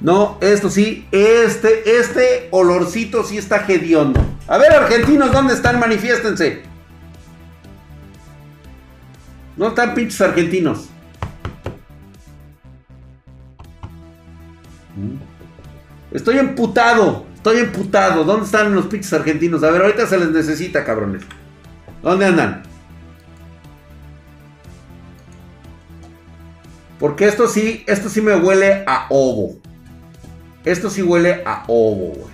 [0.00, 4.20] No, esto sí, este, este olorcito sí está hediondo.
[4.48, 5.78] A ver, argentinos, ¿dónde están?
[5.78, 6.62] Manifiéstense.
[9.56, 10.88] No están pinches argentinos.
[16.10, 17.26] Estoy emputado.
[17.34, 18.24] Estoy emputado.
[18.24, 19.62] ¿Dónde están los pinches argentinos?
[19.62, 21.22] A ver, ahorita se les necesita, cabrones.
[22.02, 22.62] ¿Dónde andan?
[26.98, 29.56] Porque esto sí, esto sí me huele a ovo.
[30.64, 32.32] Esto sí huele a ovo, güey.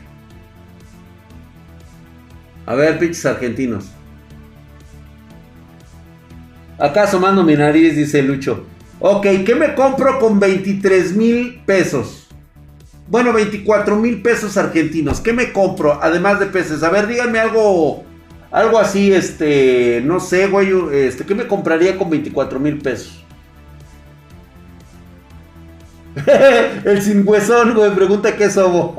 [2.66, 3.86] A ver, pinches argentinos.
[6.78, 8.66] Acá asomando mi nariz, dice Lucho.
[9.00, 12.27] Ok, ¿qué me compro con 23 mil pesos?
[13.10, 15.20] Bueno, 24 mil pesos argentinos.
[15.20, 15.98] ¿Qué me compro?
[16.02, 16.82] Además de peces.
[16.82, 18.04] A ver, díganme algo.
[18.50, 20.02] Algo así, este.
[20.04, 20.70] No sé, güey.
[20.92, 23.24] Este, ¿qué me compraría con 24 mil pesos?
[26.84, 27.94] El sin huesón, güey.
[27.94, 28.94] Pregunta qué es ovo.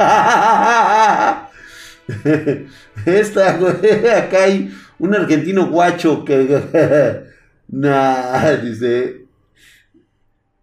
[3.05, 4.09] Esta, güey.
[4.09, 7.23] Acá hay un argentino guacho que.
[7.67, 9.25] nah, dice.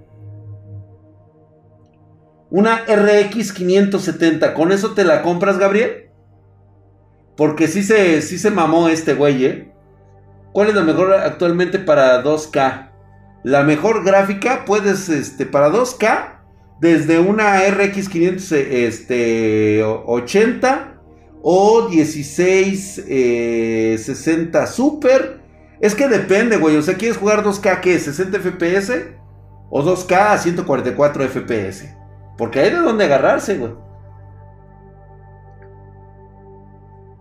[2.49, 6.09] Una RX 570, ¿con eso te la compras, Gabriel?
[7.35, 9.73] Porque sí se, sí se mamó este güey, ¿eh?
[10.53, 12.91] ¿Cuál es la mejor actualmente para 2K?
[13.43, 16.39] La mejor gráfica puedes, este, para 2K,
[16.79, 18.55] desde una RX 580
[18.87, 19.83] este,
[21.43, 25.40] o 1660 eh, Super
[25.81, 26.77] es que depende, güey.
[26.77, 27.97] O sea, ¿quieres jugar 2K qué?
[27.97, 28.91] ¿60 FPS?
[29.69, 31.95] ¿O 2K a 144 FPS?
[32.37, 33.73] Porque hay de dónde agarrarse, güey.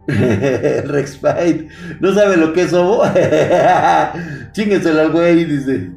[0.86, 1.20] Rex.
[2.00, 3.02] No sabe lo que es ovo.
[4.52, 5.92] Chingueselo al güey, dice.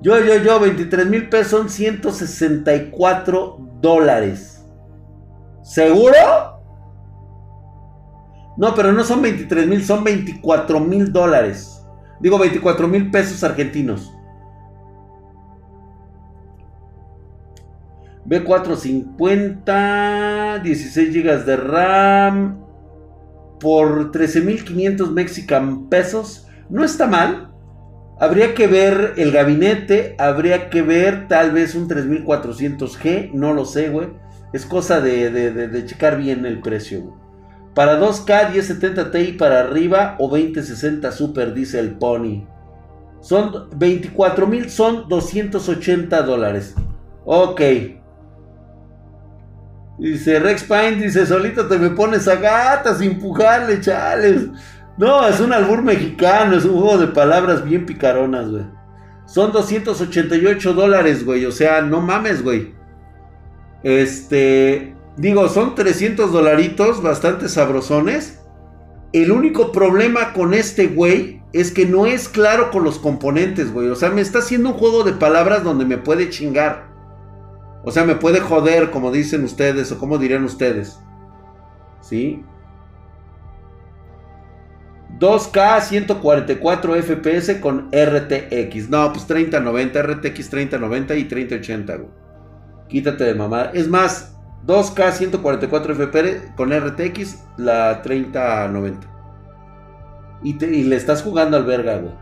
[0.00, 4.64] Yo, yo, yo, 23 mil pesos son 164 dólares.
[5.62, 6.57] ¿Seguro?
[8.58, 11.86] No, pero no son 23 mil, son 24 mil dólares.
[12.20, 14.12] Digo 24 mil pesos argentinos.
[18.26, 22.64] B450, 16 GB de RAM
[23.60, 26.48] por 13.500 mexican pesos.
[26.68, 27.52] No está mal.
[28.18, 33.90] Habría que ver el gabinete, habría que ver tal vez un 3400G, no lo sé,
[33.90, 34.08] güey.
[34.52, 37.27] Es cosa de, de checar bien el precio, güey.
[37.78, 42.44] Para 2K 1070 Ti para arriba o 2060 Super, dice el Pony.
[43.20, 46.74] Son 24 mil, son 280 dólares.
[47.24, 47.60] Ok.
[49.96, 54.48] Dice Rex Pine, dice, solito te me pones a gata sin pujarle, chales.
[54.96, 58.64] No, es un albur mexicano, es un juego de palabras bien picaronas, güey.
[59.24, 61.46] Son 288 dólares, güey.
[61.46, 62.74] O sea, no mames, güey.
[63.84, 64.97] Este.
[65.18, 68.40] Digo, son 300 dolaritos, bastante sabrosones.
[69.12, 73.88] El único problema con este güey es que no es claro con los componentes, güey.
[73.88, 76.86] O sea, me está haciendo un juego de palabras donde me puede chingar.
[77.84, 81.00] O sea, me puede joder, como dicen ustedes, o como dirían ustedes.
[82.00, 82.44] ¿Sí?
[85.18, 88.88] 2K 144 FPS con RTX.
[88.88, 92.08] No, pues 3090, RTX 3090 y 3080, güey.
[92.88, 93.70] Quítate de mamá.
[93.74, 94.37] Es más,
[94.68, 99.08] 2K 144 FPS con RTX, la 3090.
[100.42, 102.12] Y, y le estás jugando al verga, güey.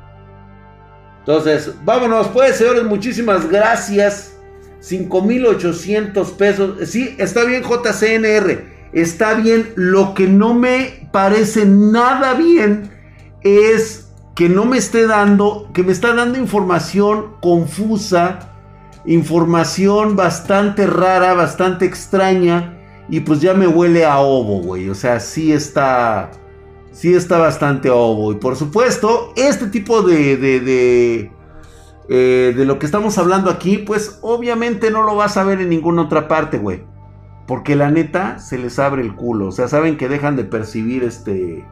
[1.18, 4.38] Entonces, vámonos, pues, señores, muchísimas gracias.
[4.78, 6.88] 5800 pesos.
[6.88, 8.64] Sí, está bien, JCNR.
[8.92, 9.72] Está bien.
[9.74, 12.92] Lo que no me parece nada bien
[13.42, 18.55] es que no me esté dando, que me está dando información confusa
[19.06, 22.72] información bastante rara, bastante extraña.
[23.08, 24.88] Y pues ya me huele a ovo, güey.
[24.88, 26.30] O sea, sí está.
[26.90, 28.32] Sí está bastante ovo.
[28.32, 30.36] Y por supuesto, este tipo de.
[30.36, 31.32] de, de,
[32.08, 35.68] eh, de lo que estamos hablando aquí, pues obviamente no lo vas a ver en
[35.68, 36.84] ninguna otra parte, güey.
[37.46, 39.48] Porque la neta se les abre el culo.
[39.48, 41.64] O sea, saben que dejan de percibir este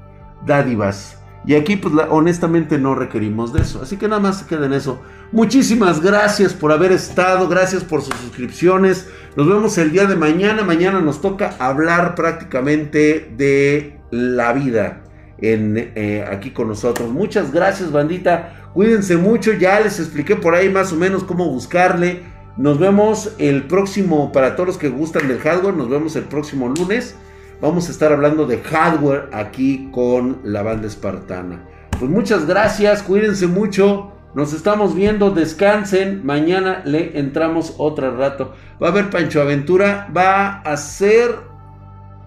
[0.47, 1.24] dádivas.
[1.47, 3.83] Y aquí, pues honestamente no requerimos de eso.
[3.83, 5.03] Así que nada más se queda en eso.
[5.31, 7.49] Muchísimas gracias por haber estado.
[7.49, 9.09] Gracias por sus suscripciones.
[9.37, 10.65] Nos vemos el día de mañana.
[10.65, 15.03] Mañana nos toca hablar prácticamente de la vida
[15.39, 17.11] en, eh, aquí con nosotros.
[17.11, 18.71] Muchas gracias, bandita.
[18.73, 19.53] Cuídense mucho.
[19.53, 22.23] Ya les expliqué por ahí más o menos cómo buscarle.
[22.57, 26.69] Nos vemos el próximo, para todos los que gustan del hardware, nos vemos el próximo
[26.69, 27.17] lunes.
[27.65, 31.67] Vamos a estar hablando de hardware aquí con la banda espartana.
[31.99, 34.13] Pues muchas gracias, cuídense mucho.
[34.35, 36.27] Nos estamos viendo, descansen.
[36.27, 38.55] Mañana le entramos otro rato.
[38.83, 40.11] Va a haber Pancho Aventura.
[40.15, 41.37] Va a ser,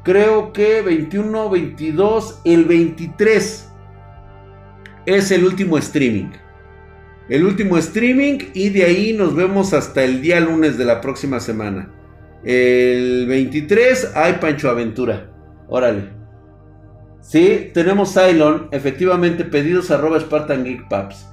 [0.03, 3.69] creo que 21, 22, el 23.
[5.05, 6.31] Es el último streaming.
[7.29, 11.39] El último streaming y de ahí nos vemos hasta el día lunes de la próxima
[11.39, 11.91] semana.
[12.43, 15.29] El 23 hay Pancho Aventura.
[15.67, 16.09] Órale.
[17.21, 18.69] Sí, tenemos Cylon.
[18.71, 21.27] Efectivamente, pedidos arroba Spartan Geek Paps.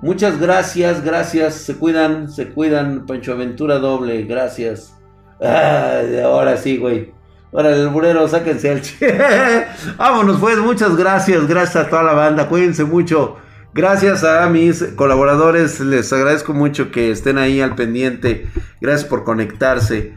[0.00, 1.54] Muchas gracias, gracias.
[1.54, 3.06] Se cuidan, se cuidan.
[3.06, 4.94] Pancho Aventura doble, gracias.
[5.40, 7.12] ahora sí, güey.
[7.52, 8.82] Órale, el burero, sáquense el
[9.96, 10.58] Vámonos, pues.
[10.58, 11.46] Muchas gracias.
[11.46, 12.48] Gracias a toda la banda.
[12.48, 13.36] Cuídense mucho.
[13.74, 18.46] Gracias a mis colaboradores, les agradezco mucho que estén ahí al pendiente.
[18.80, 20.12] Gracias por conectarse.